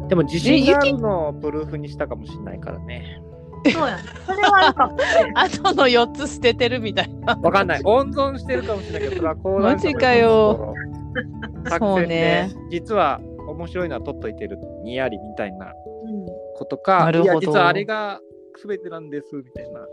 [0.09, 3.23] でも自信があるのをプルーフにしたかもしれないからね。
[3.73, 4.03] そうやね。
[4.27, 5.05] それはあるかもね。
[5.35, 7.81] あとの4つ捨ててるみたいなわかんない。
[7.85, 10.75] 温存してるかもしれないけど、それは講談社のマジかよ
[11.69, 18.21] 作そう戦で、ね実は面白いのは取っといてるにやりみたいなうんことか、なるほどいや、実はあれが
[18.62, 19.87] 全てなんですみたいな。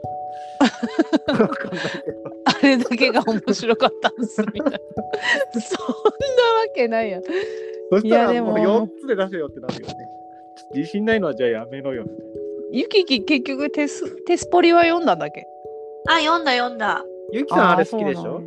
[2.46, 4.80] あれだけが面白かったんですみたいなそんなわ
[6.74, 9.94] けないやんそしたいやでもらもう4つで出せよってなるよね。
[10.74, 12.24] 自信ないのはじゃあやめろよみたいな。
[12.72, 15.46] ゆきき結局テステスポリは読んだんだっけ？
[16.08, 17.04] あ、読んだ読んだ。
[17.34, 18.42] ゆきさんあれ好きでしょ？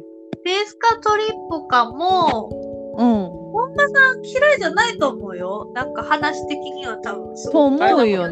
[0.45, 2.51] ペースカトリップかも、
[2.97, 5.71] うん本間さん嫌いじゃないと思うよ。
[5.75, 7.93] なんか話的には多分すとごい。
[7.93, 8.29] 思うよ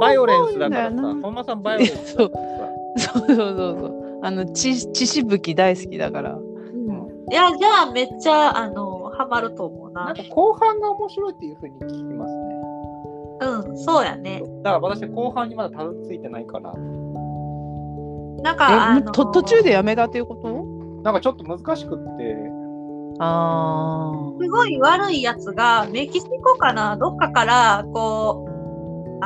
[0.00, 2.44] バイオレンスだからさ、本間さんバイオレンスだから
[3.00, 3.12] さ。
[3.12, 3.26] そう。
[3.26, 6.34] そうそうそうあの血血しぶき大好きだから。
[6.34, 7.30] うん。
[7.30, 10.06] いや、じゃあめっちゃ、あの、ハマると思うな。
[10.06, 12.54] なんか後半が面白いっていうふうに聞きますね。
[13.40, 14.42] うん、そうやね。
[14.62, 20.48] だから私後半にまだたどり着いてないから、なんか、あえのと途中でやめたっていうこと？
[21.02, 22.36] なんかちょっと難しくって、
[23.18, 28.53] あすごい悪いやつが、メキシコかな、どっかから、こう、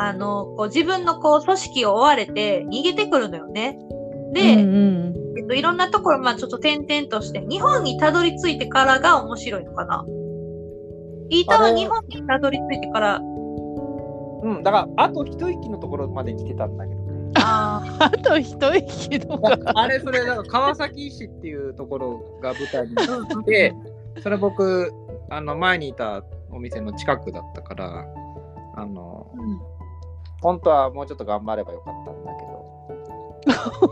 [0.01, 3.77] あの、こう自分のこう組織を追われて逃げてくるのよね。
[4.31, 10.07] あで、うんうんえっと、いろんなところ、まあちょっと点々として、日本にたどり着いてからが面白いのかな。
[11.31, 17.33] イータは日本にたどり着いてから、うん、だからあと一息のところまで来てたんだけどね。
[17.35, 23.75] あ あと一息とか あれ、それ、なんか川崎市っていうところが舞台になって、
[24.23, 24.93] それ僕、
[25.29, 28.07] あの前にいたお店の近くだったから、
[28.77, 29.78] あの、うん
[30.41, 32.49] 本当はもうちょっと頑張ればよかったんだけど、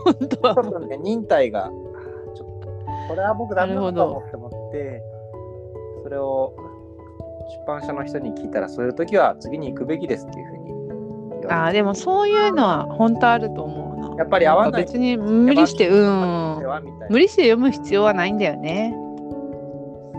[0.05, 0.55] 本当は。
[0.55, 1.69] ちょっとね、忍耐が、
[2.35, 2.67] ちょっと、
[3.09, 5.03] これは僕ダメだと思って思って、
[6.03, 6.53] それを
[7.65, 10.67] 出版社の人に聞いたら、そういう時は次に行くべきですっていうふうに
[11.49, 14.15] あーでもそういうのは本当あると思うな。
[14.17, 14.83] やっぱり合わない。
[14.83, 16.59] 別に無理してうん。
[17.09, 18.93] 無理して読む必要はないんだよね。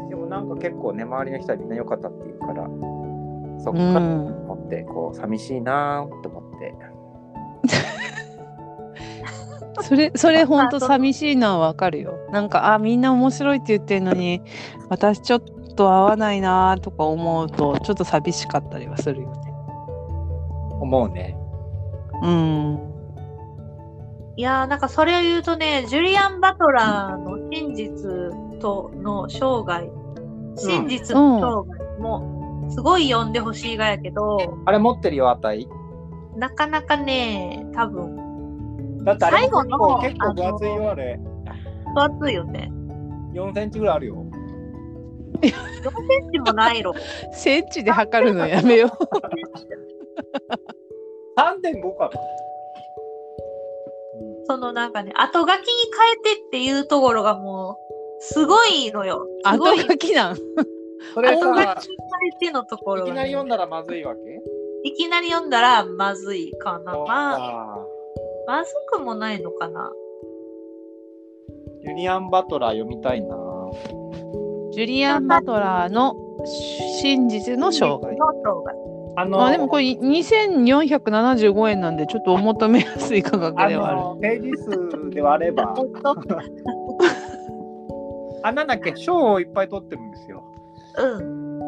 [0.08, 2.66] でもなんか結構ね、周りの人はみんな良かったっていうから、
[3.58, 3.80] そっうか。
[3.94, 4.26] らん。
[4.44, 6.74] 思って、こう、寂しいなーって思って。
[9.83, 12.18] それそれ本当寂しいのはわかるよ。
[12.31, 14.42] なんかあみんな面白いって言ってるのに
[14.88, 15.40] 私ちょっ
[15.76, 19.52] と合わないなとか思うとちょっと寂しかったりはするよね。
[20.81, 21.37] 思うね。
[22.22, 22.78] うん。
[24.37, 29.88] いやーなんかそれを言うとね、ジュリアン・バトラーの真実との生涯、
[30.57, 32.38] 真実の生涯も
[32.70, 35.68] すごい読んでほしいがやけど、あれ持ってるよ、あたい？
[36.37, 41.20] なかなかね、多分、だってあれ最後の結構結構分厚いよ、あれ。
[41.94, 42.70] 分厚いよね。
[43.35, 44.24] 4センチぐらいあるよ。
[45.40, 45.52] 4セン
[46.33, 46.94] チもないろ。
[47.33, 48.90] センチで測るのやめよう
[51.38, 52.11] 3.5かな。
[54.50, 55.57] そのなんかね、後書きに
[56.22, 57.76] 変えてっていうところがもう、
[58.20, 59.26] すごいのよ。
[59.44, 59.76] す後。
[59.76, 60.37] 書きなん。
[61.18, 61.76] それさ、
[62.52, 64.20] のところが、いきなりね、読んだらまずいわけ？
[64.85, 66.92] いきなり読んだらまずいかな。
[66.92, 67.87] まあ、あ
[68.46, 69.90] まずくもないのかな。
[71.83, 73.37] ユリアン・バトラー読みたいな。
[74.72, 76.14] ジュリアン・バトラーの
[77.00, 78.16] 真実の生涯。
[79.16, 83.98] あのまあでもこれ2475円なんでちょっとお求めやすい価格あではある。
[84.00, 85.74] のページ数で割れば、
[88.44, 90.44] あ、なんだっけ、賞をいっぱい取ってるんですよ。
[90.96, 91.59] うん。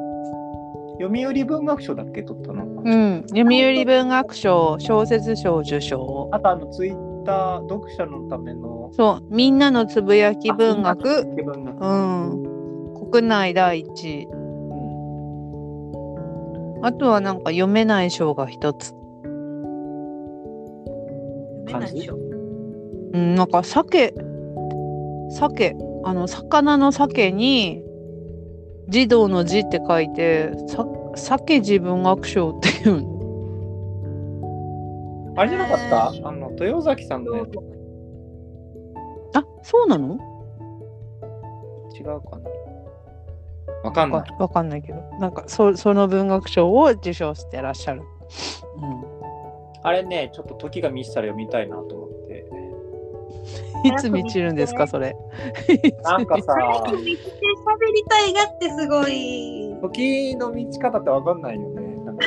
[1.01, 2.65] 読売文学賞だっけ、取ったの。
[2.65, 6.29] うん、読売文学賞小説賞受賞。
[6.33, 8.91] あと、あの、ツイッター、読者のための。
[8.93, 11.07] そう、みんなのつぶやき文学。
[11.07, 14.29] うん、国内第一。
[14.33, 14.41] うん
[16.83, 18.95] あとはなんか読めない賞が一つ。
[21.67, 22.17] 読めないでしょ。
[23.13, 24.15] うん、なんか鮭、
[25.31, 27.83] 鮭、あの魚の鮭に
[28.91, 33.21] 児童の字って書いて、さ鮭自文学賞っていうの。
[35.37, 36.09] あれじゃなかった？
[36.29, 37.49] あの、豊崎さんのやつ
[39.35, 40.19] あ、そうなの？
[41.95, 42.51] 違うかな。
[43.85, 44.25] わかんない。
[44.39, 48.03] わかんないけど、なんかそその文学賞を受賞してらっしゃる。
[49.83, 52.45] あれね、ちょっと時が満ちたら読みたいなと思って。
[53.85, 55.17] うん、いつ満ちるんですか、それ。
[56.03, 59.75] なんかさ、早く見つけ喋りたいがってすごい。
[59.81, 61.81] 時の満ち方ってわかんないよね。
[62.05, 62.27] なんか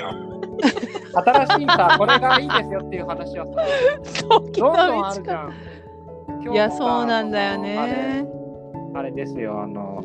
[1.46, 3.52] 新しいさ、これがいいですよっていう話はさ、
[4.30, 5.06] 時どんどん。
[5.06, 5.54] あるじゃん。
[6.28, 8.26] 今日もいや、さそうなんだよあね。
[8.94, 10.02] れあれですよ、あの、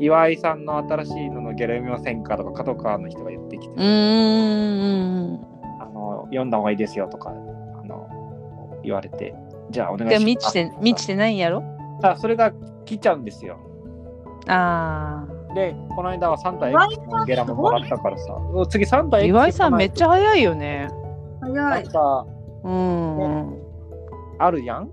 [0.00, 5.46] 岩井さんの新しいののゲラ読みませんかとか、角川の人が言ってきて、うーん。
[5.80, 7.32] あの読んだ方がいいですよとか、あ
[7.86, 8.08] の
[8.82, 9.34] 言われて、
[9.70, 10.26] じゃあお願いでします。
[10.26, 11.62] 満ちて満ちてないんやろ？
[12.02, 12.52] あそれが
[12.84, 13.58] 来ちゃうんですよ。
[14.48, 20.88] あで、この間はサンタ X のゲラももらったからさ、う次サンタ岩井さんめっちゃゃ早いよね。
[21.40, 21.54] 早い。
[21.54, 22.26] なんか
[22.64, 23.58] うん。
[24.38, 24.90] あるやん？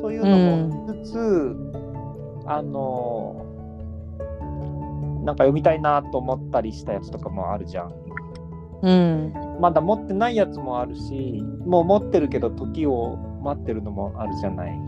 [0.00, 0.36] そういうの
[0.68, 1.56] もしつつ、
[2.46, 3.46] あの
[5.24, 7.94] なんか読みたいなと思ったりしたやつとかもあるじゃん。
[8.82, 9.32] うん。
[9.60, 14.78] まだ持ってないやつもあるし、もう持ってるけど時を待ってるのもあるじゃない。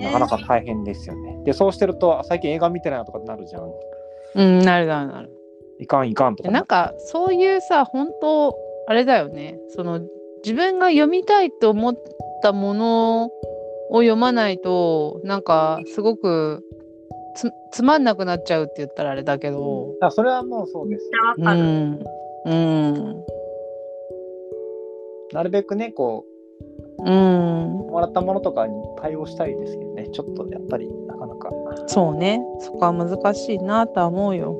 [0.00, 1.42] なかなか大変ですよね。
[1.44, 3.70] で、そうしてると最近映画見てないなとかなるじゃん。
[4.34, 5.30] うん、なるなるなる。
[5.78, 6.50] いかんいかんとか。
[6.50, 10.00] なんかそういうさ本当あれだよねその
[10.44, 11.94] 自分が読みたいと思っ
[12.42, 13.30] たものを
[13.90, 16.62] 読まないとなんかすごく
[17.34, 21.10] つつまんなくなっちゃうって言ったらあれだけどあそれはもうそうです。
[21.38, 21.60] うわかる。
[21.60, 22.04] ん
[22.46, 23.24] うん
[25.36, 26.24] なるべくね、こ
[27.00, 27.80] うん。
[27.88, 31.50] う、もらったものとかに対応したいですけどね、ちょっとやっぱりなかなか。
[31.88, 32.40] そうね。
[32.60, 34.56] そこは難しいなとは思うよ。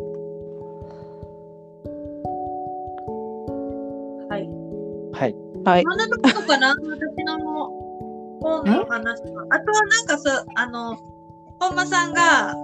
[4.28, 4.46] はい。
[5.18, 5.34] はい。
[5.64, 5.82] はい。
[5.82, 6.68] そんなところかな？
[6.68, 7.38] 私の
[8.42, 9.46] 本の話は。
[9.48, 10.94] あとはなんかさ、あの、
[11.58, 12.54] 本間さんが、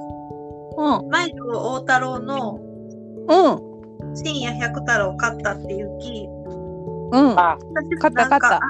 [0.77, 1.09] うん。
[1.09, 2.59] 舞城大太郎の
[3.27, 4.14] うん。
[4.14, 6.29] 深夜百太郎を買ったっていうき、
[7.12, 8.61] うんあ、私買った買った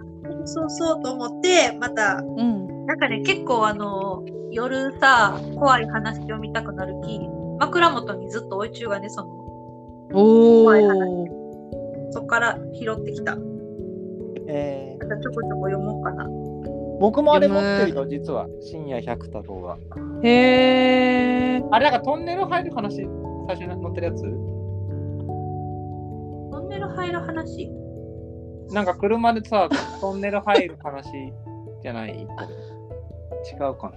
[0.44, 7.20] そうそうと思って、また、うんなんかね、結構あの、夜さ、怖い話読みたくなるき、
[7.60, 9.30] 枕元にずっとおいちゅうがね、その、
[10.14, 10.92] お怖いお
[12.10, 13.38] そっから拾ってきた。
[14.48, 16.26] えーまたちょこちょこ読もうかな。
[17.00, 18.46] 僕もあれ持ってるよ、実は。
[18.60, 19.78] 深夜百太郎が。
[20.22, 23.08] へえあれ、なんかトンネル入る話、
[23.48, 24.22] 最初に載ってるやつ？
[24.22, 24.28] ト
[26.60, 27.70] ンネル入る話？
[28.72, 29.68] なんか車でさ、
[30.00, 31.32] トンネル入る話
[31.82, 32.12] じゃない？
[32.12, 32.26] 違う
[33.74, 33.92] かな。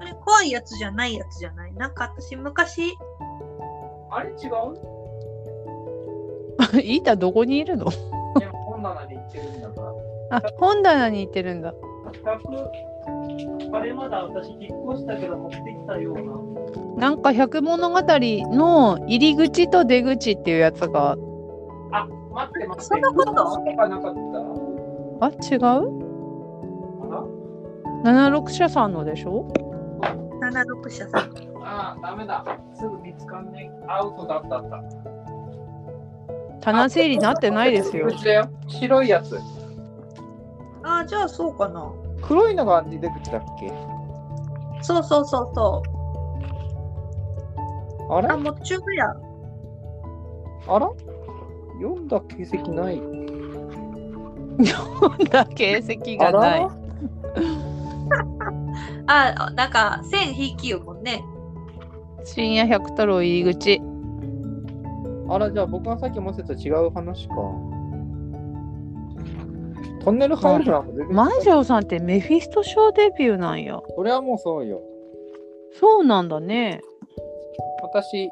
[0.00, 1.74] あれ怖いやつじゃないやつじゃない？
[1.74, 2.94] なんか私昔、
[4.10, 4.40] あれ違う？
[6.80, 7.86] イータどこにいるの？
[7.86, 7.88] い
[8.40, 9.80] や、本棚に行ってるんだか
[10.30, 10.38] ら。
[10.38, 11.74] あ本棚に行ってるんだ
[12.24, 16.14] 100、あれまだ私引っ越したけど持ってきたよう
[16.96, 17.08] な。
[17.08, 21.16] なんか百物語の入り口と出口っていうやつがあ、
[22.34, 22.82] 待って待って。
[22.82, 23.32] そんなこと？
[23.32, 23.34] と
[23.76, 24.14] かなかっ
[25.20, 25.60] たあ違う？
[25.60, 25.70] か
[28.04, 29.46] な76社さんのでしょ
[30.42, 31.30] ？76社さん。
[31.66, 32.44] ああ、ダメだ。
[32.74, 33.84] すぐ見つかんねえ。
[33.88, 34.82] アウトだったあった。
[36.60, 38.08] 棚整理なってないですよ。
[38.68, 39.38] 白いやつ。
[40.82, 41.90] ああ、じゃあそうかな。
[42.20, 43.72] 黒いのが出口だっけ？
[44.82, 45.82] そうそうそうそ
[48.08, 48.12] う。
[48.12, 48.28] あれ？
[48.28, 49.06] あ、もう中部や。
[50.68, 50.90] あら？
[51.80, 53.00] 読んだ形跡ない。
[54.64, 56.70] 読んだ形跡がないあ。
[59.46, 61.24] あ、なんか、線引きよもんね。
[62.24, 63.80] 深夜百太郎入り口。
[65.28, 67.34] らあら、じゃあ僕がさっき思ってた違う話か。
[70.04, 71.16] トンネル入るのはもう全然。
[71.16, 73.80] マイジョーさんってメフィスト賞デビューなんや。
[73.96, 74.82] それはもうそうよ。
[75.80, 76.80] そうなんだね。
[77.82, 78.30] 私、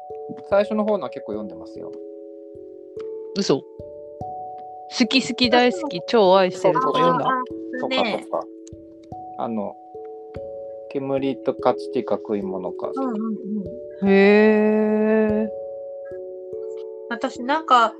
[0.49, 1.91] 最初の方のは結構読んでますよ。
[3.35, 3.61] 嘘。
[4.99, 7.25] 好き好き大好き超愛してるとか読んだ？
[7.81, 8.45] とかねとか。
[9.39, 9.73] あの、
[10.91, 12.91] 煙と勝ちてか食い物か。
[12.93, 13.15] うんうん
[14.01, 14.09] うん。
[14.09, 15.49] へえ。
[17.09, 17.93] 私なんか、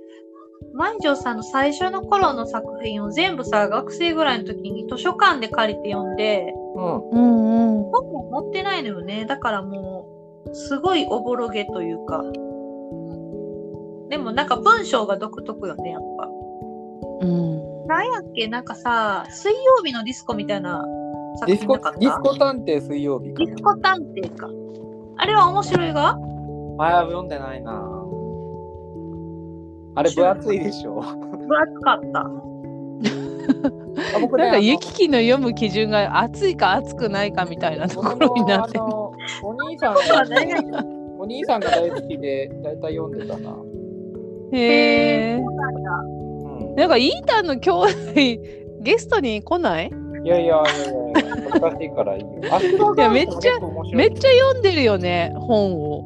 [0.73, 7.09] 万丈さんの最初の頃の作品を全部さ、学生ぐらいの時に図書館で借りて読んで、うん。
[7.09, 7.91] うんうん。
[7.91, 9.25] 本も持ってないのよね。
[9.25, 12.23] だからもう、すごいおぼろげというか。
[14.14, 16.30] でもなんか文章が独特よね、やっぱ。
[17.22, 17.88] うん。
[17.88, 20.86] なんやっけなんかさ、水曜日のディスコみたいな
[21.39, 21.99] 作ディスコ、品なかった？
[21.99, 23.51] ディスコ探偵水曜日かデ。
[23.51, 24.47] ィスコ探偵か。
[25.18, 26.09] あれは面白いが？
[26.78, 27.72] ああ、読んでないな。
[29.95, 31.01] あれ分厚いでしょ。
[31.01, 32.20] 分厚かった。
[34.16, 39.11] あ僕ねなんかユキキの読む基準が熱いか熱くないかみたいなところになってお
[39.68, 39.95] 兄さん
[41.18, 43.55] お兄さんが大好きで、だいたい読んでたな。
[44.54, 45.36] へえ。
[45.36, 46.76] うん。
[46.76, 47.89] なんかイータンの兄弟
[48.82, 49.91] ゲストに来ない？
[50.24, 52.28] いやいやいやいや、難しいからいいよ。
[52.51, 53.60] あいやめっちゃ
[53.93, 54.32] めっちゃゃ。
[54.32, 56.04] 読んでるよね本を。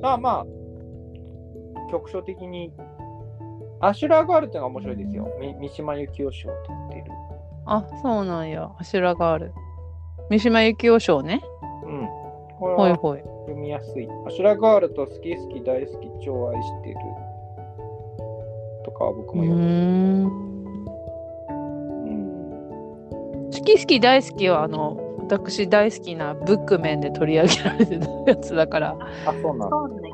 [0.00, 2.72] まあまあ、局所的に。
[3.84, 5.28] アシュラーガールってのが面白いですよ。
[5.40, 7.10] み三島由紀夫賞を取っている。
[7.66, 9.52] あそうなんや柱がある。
[10.30, 11.42] 三島由紀夫賞ね。
[12.68, 12.76] うん。
[12.76, 13.20] これはほいほい。
[13.46, 14.08] 読みやすい。
[14.26, 16.96] アシュラーガールと好き好き大好き超愛してる。
[18.84, 20.30] とかは僕うも読む。
[23.52, 24.96] 好き好き大好きはあの
[25.28, 28.96] 私大好きなブックメンで取り上げられてたやつだから。
[29.26, 29.70] あ、そうなんだ。
[29.70, 30.12] そうね。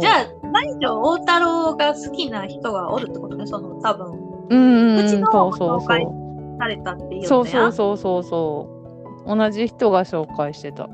[0.00, 4.06] じゃあ、毎日大太郎が好きな人がおるってことね、その多分、
[4.50, 4.62] うんう
[4.94, 6.58] んうんうちのそうそう紹介そう。
[6.58, 8.68] されたっていうそうそうそうそうそ
[9.26, 9.36] う。
[9.36, 10.88] 同じ人が紹介してた。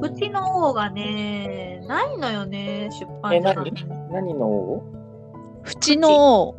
[0.00, 3.72] うちの王がね、ないのよね、出版え、社さん何？
[4.12, 4.82] 何の王？
[5.64, 6.54] 縁の王。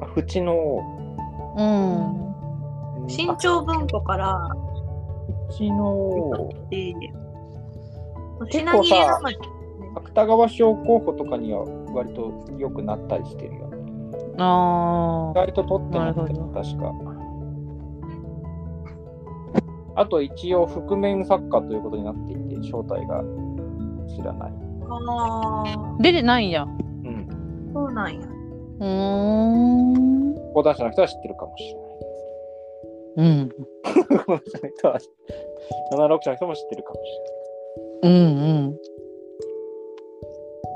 [0.00, 0.82] あ、縁の王。
[1.56, 1.62] う
[3.04, 3.08] ん。
[3.08, 4.48] 新潮文庫から、あ
[5.60, 6.50] 縁の王。
[6.70, 6.94] で、
[8.50, 9.36] 結構さ品切れなのに
[9.94, 13.76] 芥川賞候補とかには割と良くなったりしてるよね。
[14.38, 17.11] あ意外と取ってなくてなるほ確か。
[19.94, 23.22] あと一応覆面作家ということになっていて、正体が
[24.08, 24.52] 知らない。
[24.88, 25.96] ああ。
[26.00, 26.64] 出てないんや。
[26.64, 27.28] うん。
[27.70, 28.20] ーそうなんや。
[28.80, 30.34] うーん。
[30.54, 31.80] 講談社の人は知ってるかもしれ
[33.16, 33.38] うん。
[33.38, 33.48] ない。
[34.24, 34.98] 講談社の人は、
[35.92, 37.00] 76社の人も知ってるかもし
[38.04, 38.26] うんうん。
[38.26, 38.78] れない。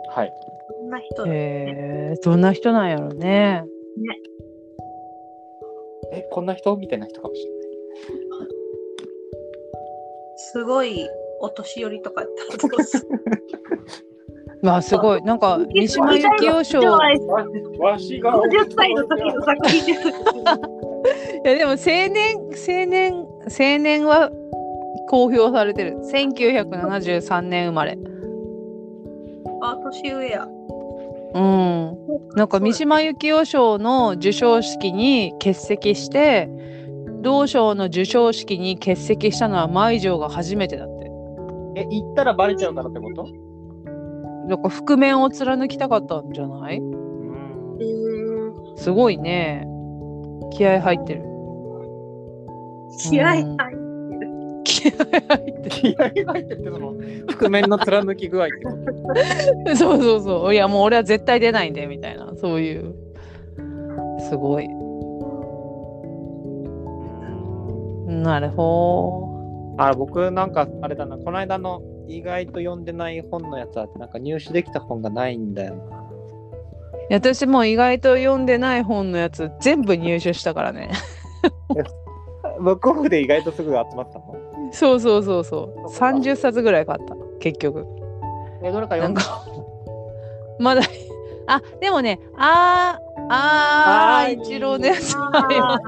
[0.09, 0.33] はい。
[0.79, 3.65] そんな人だ、へえ、どんな人なんやろね。
[6.13, 6.77] え、こんな人？
[6.77, 7.57] みたいな人かもしれな
[8.23, 8.26] い。
[10.37, 11.09] すごい
[11.41, 13.07] お年寄りとかやったらどうする？
[14.63, 15.23] まあすごい。
[15.23, 16.83] なんか、三島由紀夫賞。
[16.83, 16.99] いわ
[17.79, 20.09] わしが50歳の時の作品です。
[21.45, 24.31] やでも青年、青年、青年は
[25.09, 25.99] 公表されてる。
[26.13, 27.99] 1973年生まれ。
[29.61, 30.49] あ、年上や。
[31.35, 31.97] うん。
[32.35, 36.49] なんか三島由紀夫賞の授賞式に欠席して
[37.27, 41.11] 同賞の授賞式に欠席したのは舞城が初めてだって。
[41.75, 43.27] え、行ったらバレちゃうからってこと？
[44.49, 46.81] だから覆面を貫きたかったんじゃない？
[48.77, 49.67] すごいね。
[50.53, 51.23] 気合入ってる。
[53.11, 53.67] 気合入って
[54.63, 56.95] 気合入って気合が入ってってその
[57.29, 59.71] 覆面の貫き具合ってこと？
[59.71, 60.55] る そうそうそう。
[60.55, 62.33] いやもう俺は絶対出ないんでみたいな。
[62.37, 62.95] そういう。
[64.31, 64.69] すごい
[68.07, 75.81] なるほあ、僕なんかあれだな、この間の意外と読んでない本のやつはなんか入手できた本がないんだよな。
[75.81, 76.17] ど
[77.11, 80.91] 私も意外と読んでない本のやつ全部入手したからね。
[82.61, 84.35] ブックオフで意外とすぐ集まったの？
[84.73, 85.89] そうそうそうそう。
[85.89, 87.85] 30冊ぐらい買った結局。
[88.63, 89.21] え、どれか読んだ？
[90.59, 90.83] まだ
[91.49, 95.15] あでもねあーああーー一郎のやつ。
[95.17, 95.79] は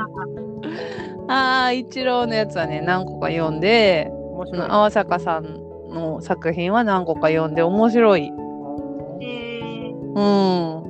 [1.29, 4.69] ああー一郎のやつはね何個か読んで面白い。
[4.69, 5.45] 淡坂さん
[5.91, 10.89] の作品は何個か読んで面白いーえー、ううん。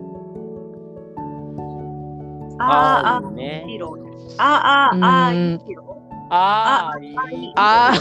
[2.60, 3.64] あーあー、ね。
[4.38, 5.58] あーあー、あうんー、
[6.30, 7.92] あーあいいあ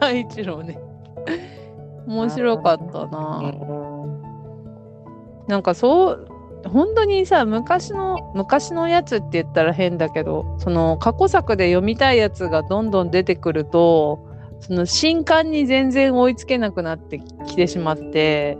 [0.00, 0.78] あ、一郎ね。
[2.06, 3.42] 面白かったな。
[5.48, 6.28] なんかそう、
[6.68, 14.26] 本当にさ、昔の、昔のやつって言ったら変だけど、その過去作で読みたいやつがどんどん出てくると、
[14.60, 18.58] その新刊に全然追いつけなくなってきてしまって、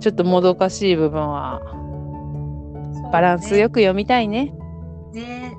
[0.00, 4.52] ちょっともどかしい部分は、ーバランスよく読みたいね。
[5.12, 5.56] ね。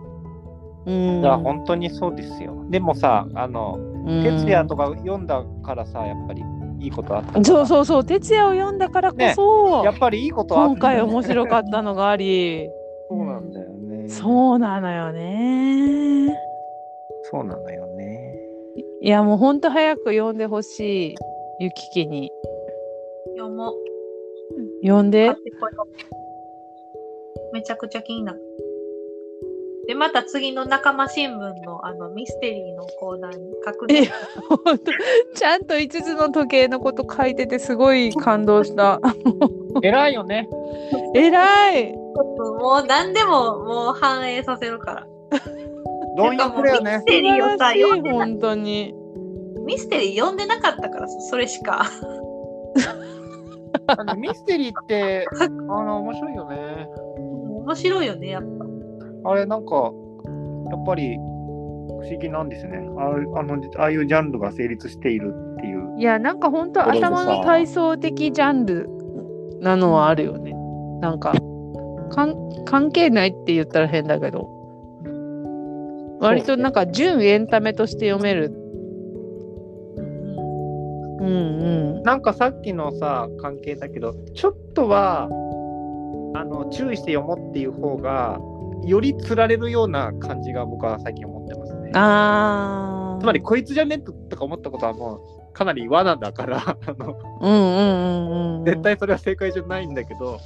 [0.85, 1.21] うん。
[1.21, 2.65] いや本当にそうですよ。
[2.69, 6.43] でもさ、あの、うん哲也とか読んだからさ、やっぱり
[6.85, 7.43] いいことあった。
[7.43, 10.69] そうそうそう、哲也を読んだからこそ、やっぱりいいことあった。
[10.69, 12.69] 今回面白かったのがあり、
[13.09, 14.09] そうなんだよね。
[14.09, 16.35] そうなのよね。
[17.31, 18.35] そうなのよね。
[19.01, 21.15] いやもうほんと早く読んでほしい、
[21.59, 22.31] ゆききに。
[23.35, 23.73] 読もう。
[24.83, 25.35] 読んで
[27.51, 28.39] めちゃくちゃ気になる。
[29.87, 34.11] で、また次の仲間新聞のあのミステリーのコーナーに確認え
[34.49, 34.91] ほんと
[35.35, 38.99] ちゃんと5つの時計のこと書いててすごい感動した。
[39.83, 40.47] 偉いよね。
[41.13, 45.07] 偉いもう何でももう反映させるから。
[46.17, 47.05] 貪欲だよねミス。
[47.05, 48.95] テリーをさ、読んでな本当に。
[49.65, 51.85] ミステリー読んでなかったから、それしか。
[53.87, 56.87] あのミステリーって、あの、面白いよね。
[57.17, 58.64] 面白いよね、やっぱ。
[59.25, 59.91] あれ、なんか、
[60.69, 62.77] やっぱり、不思議なんですね。
[62.97, 65.99] ああのああいうジャンルが成立しているっていう。
[65.99, 68.89] いやなんか本当頭の体操的ジャンル
[69.61, 70.53] なのはあるよね。
[71.01, 71.33] なんか
[72.11, 74.49] かん関係ないって言ったら変だけど
[76.19, 78.51] 割となんか純エンタメとして読める。
[81.19, 82.03] うんうんうん。
[82.03, 85.23] なんかさっきのさ、関係だけど、ちょっとは、
[86.35, 88.39] あの、注意して読もうっていう方が、
[88.83, 91.91] より釣られるような感じが僕は最近思ってますね。
[91.93, 93.21] ああ。
[93.21, 98.65] つまり、こいつじゃねととか思ったことはもう、かなり罠だから、あの、うんうんうんうん。
[98.65, 100.39] 絶対それは正解じゃないんだけど、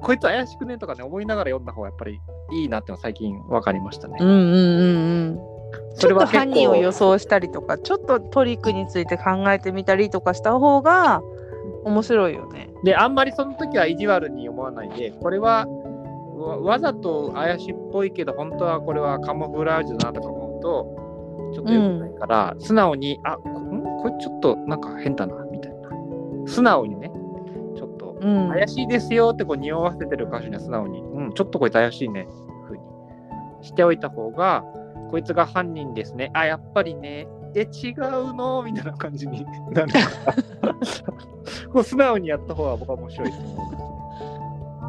[0.00, 2.18] こいつ怪しくねとかね、思いながら読んだ方がやっぱり
[2.52, 4.16] いいなってのは最近分かりましたね。
[4.20, 5.36] うんうんうんうん。
[5.36, 11.22] ちょっとそれは結構犯人を予想したりとか、ちょっとトリックについて考えてみたりとかした方が
[11.84, 12.70] 面白いよね。
[12.84, 15.66] で、あんまりその時は意地悪に思わないで、これは
[16.36, 23.82] わわざと怪しいっぽいけど、本当はこれはカモフラージュだなとか思うと、ちょっと良くないから、素直に、あこん？
[24.02, 25.88] これちょっとなんか変だな、みたいな。
[26.46, 27.10] 素直にね、
[27.76, 28.48] ちょっとうん。
[28.50, 32.26] 怪しいですよってこう匂わせてる箇所には素直に、うん、ちょっとこいつ怪しいね、
[32.66, 32.82] ふうに
[33.62, 34.64] しておいた方が、
[35.10, 36.30] こいつが犯人ですね。
[36.34, 37.28] あ、やっぱりね。
[37.56, 38.62] え、違うの？
[38.64, 40.74] みたいな感じになるから。
[41.72, 43.83] こう素直にやった方が僕は面白いと思う。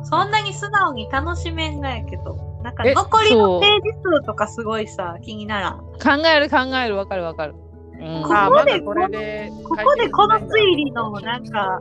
[0.05, 5.79] そんなに素直に楽しめんがやけど、なんかえ残りのページ数とかすごいさ、気にならん。
[5.79, 6.95] こ考える考える。
[6.95, 7.55] わかるわかる。
[7.99, 8.23] うん。
[8.23, 11.79] こあ、こでこれでこでこの推理のなんか、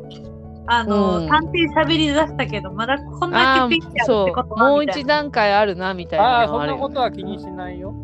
[0.66, 1.28] あの、うん。
[1.28, 4.80] 探偵喋り出したけど、まだこんあだけピッチャーそってこともう。
[4.80, 5.00] みたいな。
[5.02, 7.94] 一段階あるなみたいなああ、そんなことは気にしないよ。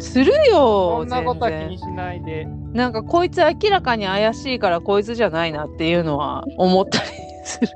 [0.00, 2.46] するよそんなことは気にしないで。
[2.72, 7.06] なんかこいつ明らかに怪しいからこいつじゃないなっていうのは思ったり
[7.44, 7.68] する。
[7.68, 7.74] そ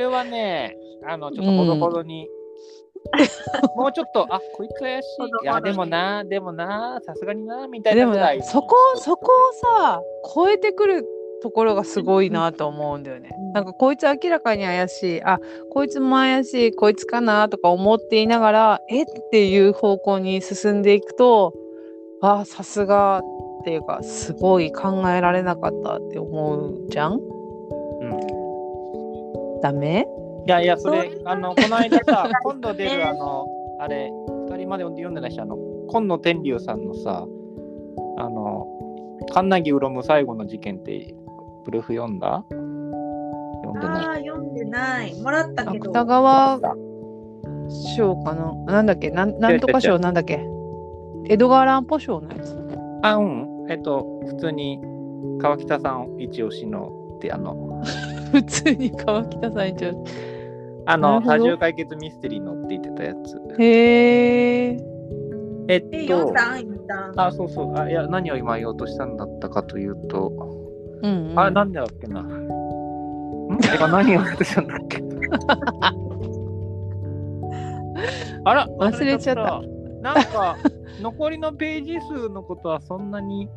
[0.00, 0.76] れはね、
[1.06, 2.28] あの、ちょっとほどほどに。
[3.76, 5.44] もうちょっと、あこいつ怪しい。
[5.44, 8.42] いや、でもな、でもな、さすがにな、みたいでもなぐらい。
[8.42, 10.02] そこそこをさ
[10.34, 11.06] 超えてくる
[11.42, 13.30] ところがすごいなと思うんだよね。
[13.54, 15.38] なんかこいつ明らかに怪しいあ
[15.70, 19.02] こいつも怪しいこいつかなとか思っていながらえ？
[19.02, 21.54] っていう方向に進んでいくと
[22.20, 27.18] あさすがっていうかすごい考えられなかったって思うじゃん？
[29.62, 30.06] ダメ？
[30.46, 33.46] いやいや、それあの、この間さ、 今度出る、あの、
[33.78, 34.10] あれ、
[34.50, 35.56] 二人まで読んでないし、あの、
[35.88, 37.26] 今野天竜さんのさ、
[38.16, 38.66] あの、
[39.32, 41.14] カンナギウロム最後の事件って、
[41.64, 42.44] プルーフ読んだ？
[42.50, 44.04] 読んでない？
[44.06, 45.20] ああ、読んでない。
[45.20, 45.90] もらったけど。
[45.90, 46.60] 芥川
[47.94, 48.52] 賞かな？
[48.66, 49.10] なんだっけ？
[49.10, 50.40] なんなんとか賞なんだっけ？
[51.26, 52.58] 江戸川乱歩賞のやつ
[53.02, 53.66] あ、うん。
[53.68, 54.80] えっと、普通に、
[55.38, 57.82] 川北さん一押しのって、あの、
[58.32, 60.04] 普通に川北さん一応
[60.86, 63.36] あの、多重解決ミステリーのって言ってたやつ。
[63.60, 64.76] へえ
[65.68, 66.32] えっえ、と
[67.16, 67.78] あ、そうそう。
[67.78, 70.32] あいや、何を今言おうとしたんだったかというと、
[71.02, 72.22] うん、うん、あれ、なんでだっけな。
[72.22, 75.00] 何を言おうとしたんだっけ？
[78.44, 79.42] あら、忘れちゃった。
[79.42, 79.62] 忘れちゃっ
[80.02, 80.02] た。
[80.02, 80.56] なんか、
[81.00, 83.48] 残りのページ数のことはそんなに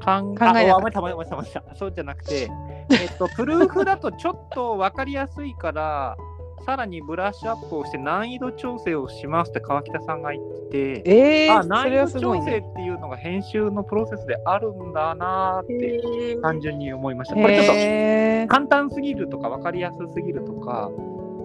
[0.00, 2.48] 考考えあそうじゃなくて、
[2.90, 6.16] えっと、 プルーフだとちょっと分かりやすいから、
[6.64, 12.20] さらにブラッシュアップをして難易度調整をしますって川北さんが言ってて、あえー、それは難易度。
[12.20, 17.34] 調整っていうのが編集のプロセスであるんだなーって単純に思いました。
[17.34, 20.90] これちょっと簡単すぎるとか分かりやすすぎるとか、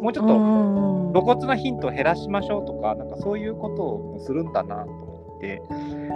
[0.02, 5.05] もうちょっと露骨なヒントを減らしましょうとか、なんかそういうことをするんだなと
[5.46, 5.62] て、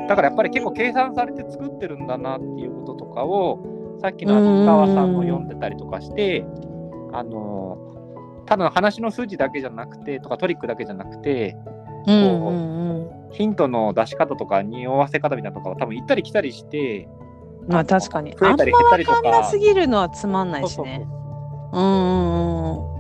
[0.08, 3.60] だからやっぱり結構計算されて作ってるんだなっていうこととかを、
[4.02, 6.46] さっきの秋川さんの読んでたりとかして、
[7.12, 7.78] あの、
[8.46, 11.56] ただの話の数字だけじゃなくて、とかトリックだけじゃなくて、
[12.08, 17.08] うんうんうんヒントの出し方とか匂わせ方みたいなのとかを多分行ったり来たりして、
[17.68, 18.32] まあ確かに。
[18.36, 19.18] 増えたり減ったりとか。
[19.20, 21.08] あんますぎるのはつまんないしね。
[21.72, 23.00] うん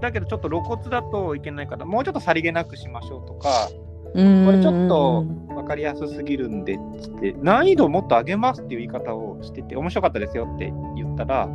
[0.00, 3.68] だけどちょっと露骨だといけないから、もうちょっとさりげなくしましょうとか、
[4.14, 4.46] うん。
[4.46, 5.24] これちょっと
[5.66, 11.48] 分かりやすすぎるんでっつって、難易度をもっと上げますっていう言い方をしてて、面白かったですよって言ったら、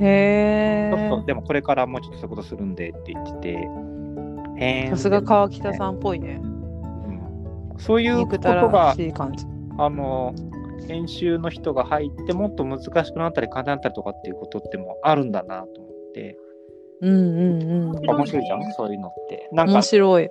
[0.00, 1.26] へちょっとえ。
[1.26, 3.58] でもこれからもうちょっとそういうことするんでって言って
[4.56, 6.40] て、さすが川北さんっぽいね。
[6.42, 6.54] うん
[7.76, 9.44] そういうことが、しい感じ。
[9.78, 10.32] あの、
[10.86, 16.38] 編集の人が入ってもっと難しくなったり簡単になったりとかっていうことってもあるんだなと思って、
[17.00, 18.10] うんうんうん。
[18.10, 19.48] 面白いじゃん、そういうのって。
[19.52, 20.28] なんか面、白い。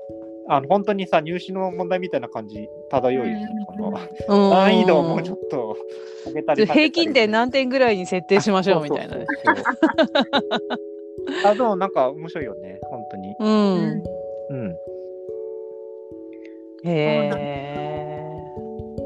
[0.50, 3.48] あの本当にさ、入試の問題みたいな感じ漂うよね。
[3.66, 5.78] このうん難易度をもうちょっと
[6.26, 9.18] 上げたり平均点何点ぐらいに設定しましょうみたいな
[11.46, 13.36] あ、でもなんか面白いよね、本当に。
[13.40, 14.04] うん。
[14.50, 14.76] うん。
[16.86, 18.22] へえ。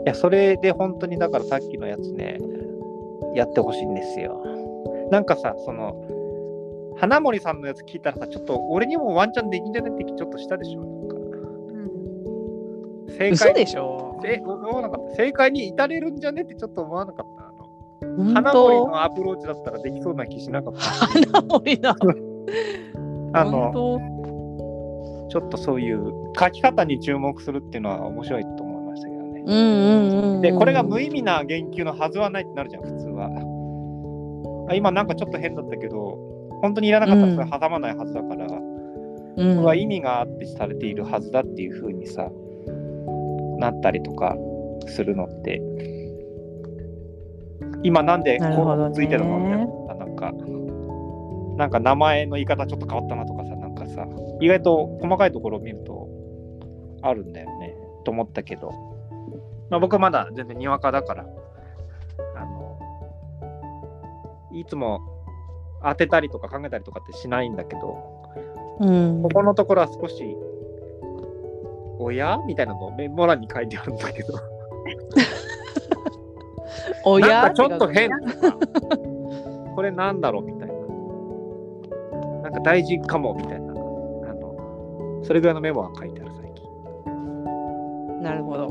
[0.05, 2.39] いや、それで本当にだからさっきのやつね、
[3.35, 4.41] やってほしいんですよ。
[5.11, 5.95] なんかさ、その、
[6.97, 10.96] 花森さんのやつ聞いたらさ、ちょっと俺にもワンチャンできんじゃねってちょっとしたでしょ。
[13.17, 14.21] 正嘘解でしょ？
[14.25, 15.15] え思わなかった。
[15.15, 17.47] 正解に至れるんじゃねってちょっと思わなかった。
[17.47, 17.67] あの
[18.17, 20.79] 本花森当のアプローチだったらできそうな気しなかった。
[20.79, 21.95] 花森の。
[23.33, 29.43] あの、本ちょっとそういう書き方に注目するっていうのは面白いと思いましたけどね。
[29.45, 30.41] 当うんうんうん。
[30.41, 33.29] で、これが無意味な言及のはずはないってなるじゃん、普通は。
[34.69, 36.17] あ今なんかちょっと変だったけど、
[36.61, 38.55] 本当にいらなかったらそれ挟まないはずだから、こ
[39.37, 42.29] うんれは意味があってされているはずだっていう風にさ、
[43.57, 44.35] なったりとか
[44.87, 45.61] するのって、
[47.83, 50.31] 今なんでこうついてるのみたいな、なんか、
[51.57, 54.05] なんか名前の言い方ちょっと変わったなとかさ、なんかさ、
[54.39, 56.07] 意外と細かいところを見ると
[57.01, 58.71] あるんだよね、と思ったけど、
[59.69, 61.25] まあ、僕はまだ全然にわかだから、
[62.35, 62.79] あの、
[64.53, 65.01] いつも
[65.83, 68.17] 当てたりとか考えたりとかってしないんだけど、
[68.79, 69.21] うん。
[69.23, 70.37] ここのところは少し、
[71.99, 74.33] 親みたいなのをメモ欄に書いてあるんだけど、
[77.05, 77.27] おや？
[77.43, 78.17] なんかちょっと変と
[78.51, 78.57] か、
[79.75, 80.43] これなんだろう？
[80.43, 80.73] みたいな。
[82.43, 83.33] なんか大事かも？
[83.33, 83.73] みたいな。
[83.73, 88.21] あの、それぐらいのメモが書いてある最近。
[88.23, 88.67] なるほど。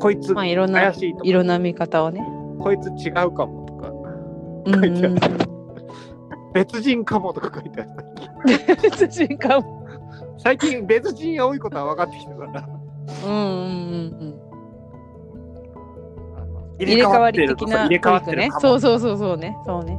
[0.00, 2.22] こいつまあいろんな怪しいとか、いろんな見方をね。
[2.60, 3.90] こいつ違うかもとか、
[4.66, 5.18] うん書いてあるうん
[6.54, 7.90] 別人かもとか書いてある。
[8.82, 9.77] 別人かも。
[10.48, 12.66] 最近別人が多いことは分かってきたから。
[13.26, 13.42] うんうん
[14.20, 14.48] うん
[16.80, 19.58] 入れ替わり的な入れ替わってるねそうそうそうそうね。
[19.66, 19.98] そうね。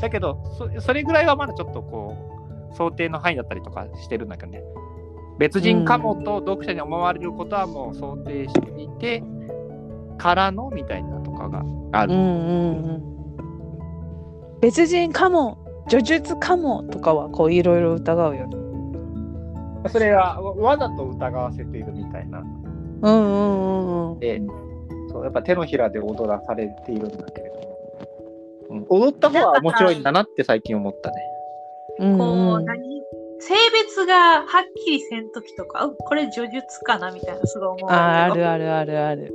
[0.00, 2.16] だけどそ、それぐらいはまだちょっとこ
[2.72, 4.62] う、想定の範囲だったりとかしてるんだけどね。
[5.38, 9.22] 別人かもと読者に思われることはもう想定していて、
[10.16, 12.14] からのみたいなとかがある。
[12.14, 14.60] うんうんうん。
[14.60, 15.58] 別人かも、
[15.88, 18.61] 叙述かもとかはこういろいろ疑うよね。
[19.88, 22.40] それはわわざと疑わせているみたいな。
[22.40, 22.46] うん
[23.02, 24.18] うんうんうん。
[24.20, 24.40] で、
[25.10, 27.78] そうやっぱ手のひらで踊らされているんだけれども。
[28.70, 31.16] うん、踊った方は面白いんだなって最近思ったね。
[31.98, 33.02] うんこう、うん何？
[33.40, 38.34] 性別がはっきりせんときとか、うこれ叙述かなみたいなすごい思うああ。
[38.34, 39.34] るあるあるある。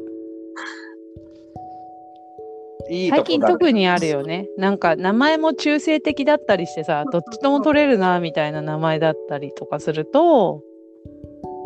[2.90, 4.48] いい最近特にあるよね。
[4.58, 10.62] なんか名前も中性的だったりしてさ、どっちとも取れるなみたいな名前だったりとかすると、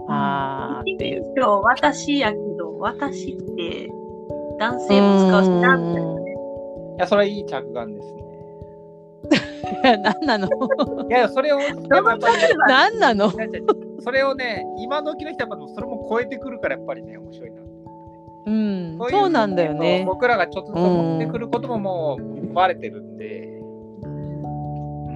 [0.07, 1.21] あーっていう。
[1.21, 3.89] 一人称私やけど、私って
[4.59, 6.11] 男性も使うしなみたいな。
[6.11, 6.23] い
[6.99, 8.21] や、それはいい着眼ですね。
[9.83, 10.47] いや、 何なの？
[11.09, 13.31] いやそれを、やっぱりね何なの？
[13.99, 17.61] それをね、今時の人はやっぱそれも超えてくるからやっぱりね、面白いな。
[18.45, 20.03] うん、そうなんだよね。
[20.05, 23.61] 僕らがちょっと持ってくることももうバレてるんで。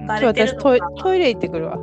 [0.06, 1.78] 今日私トイトイレ行ってくるわ。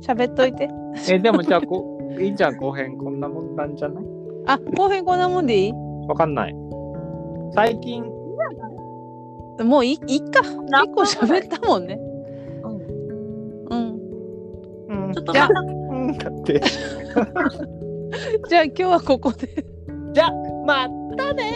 [0.00, 0.68] 喋っといて。
[1.10, 4.04] え、でもじゃあこ、 いいじゃん、後編こんなもんなんじゃない？
[4.46, 5.72] あ、後編こんなもんでいい？
[6.08, 6.56] わかんない。
[7.52, 8.02] 最近。
[9.62, 9.94] もういい？
[9.94, 9.98] っ
[10.30, 10.40] か。
[10.40, 10.54] 結
[10.94, 11.02] 構
[11.34, 12.00] 喋ったもんね。
[12.64, 12.72] うん。
[13.68, 15.06] うん。
[15.06, 16.60] うん、ちょっとじゃあ、うん、だって。
[18.48, 19.48] じゃあ今日はここで。
[20.12, 20.32] じゃあ
[20.66, 21.54] またね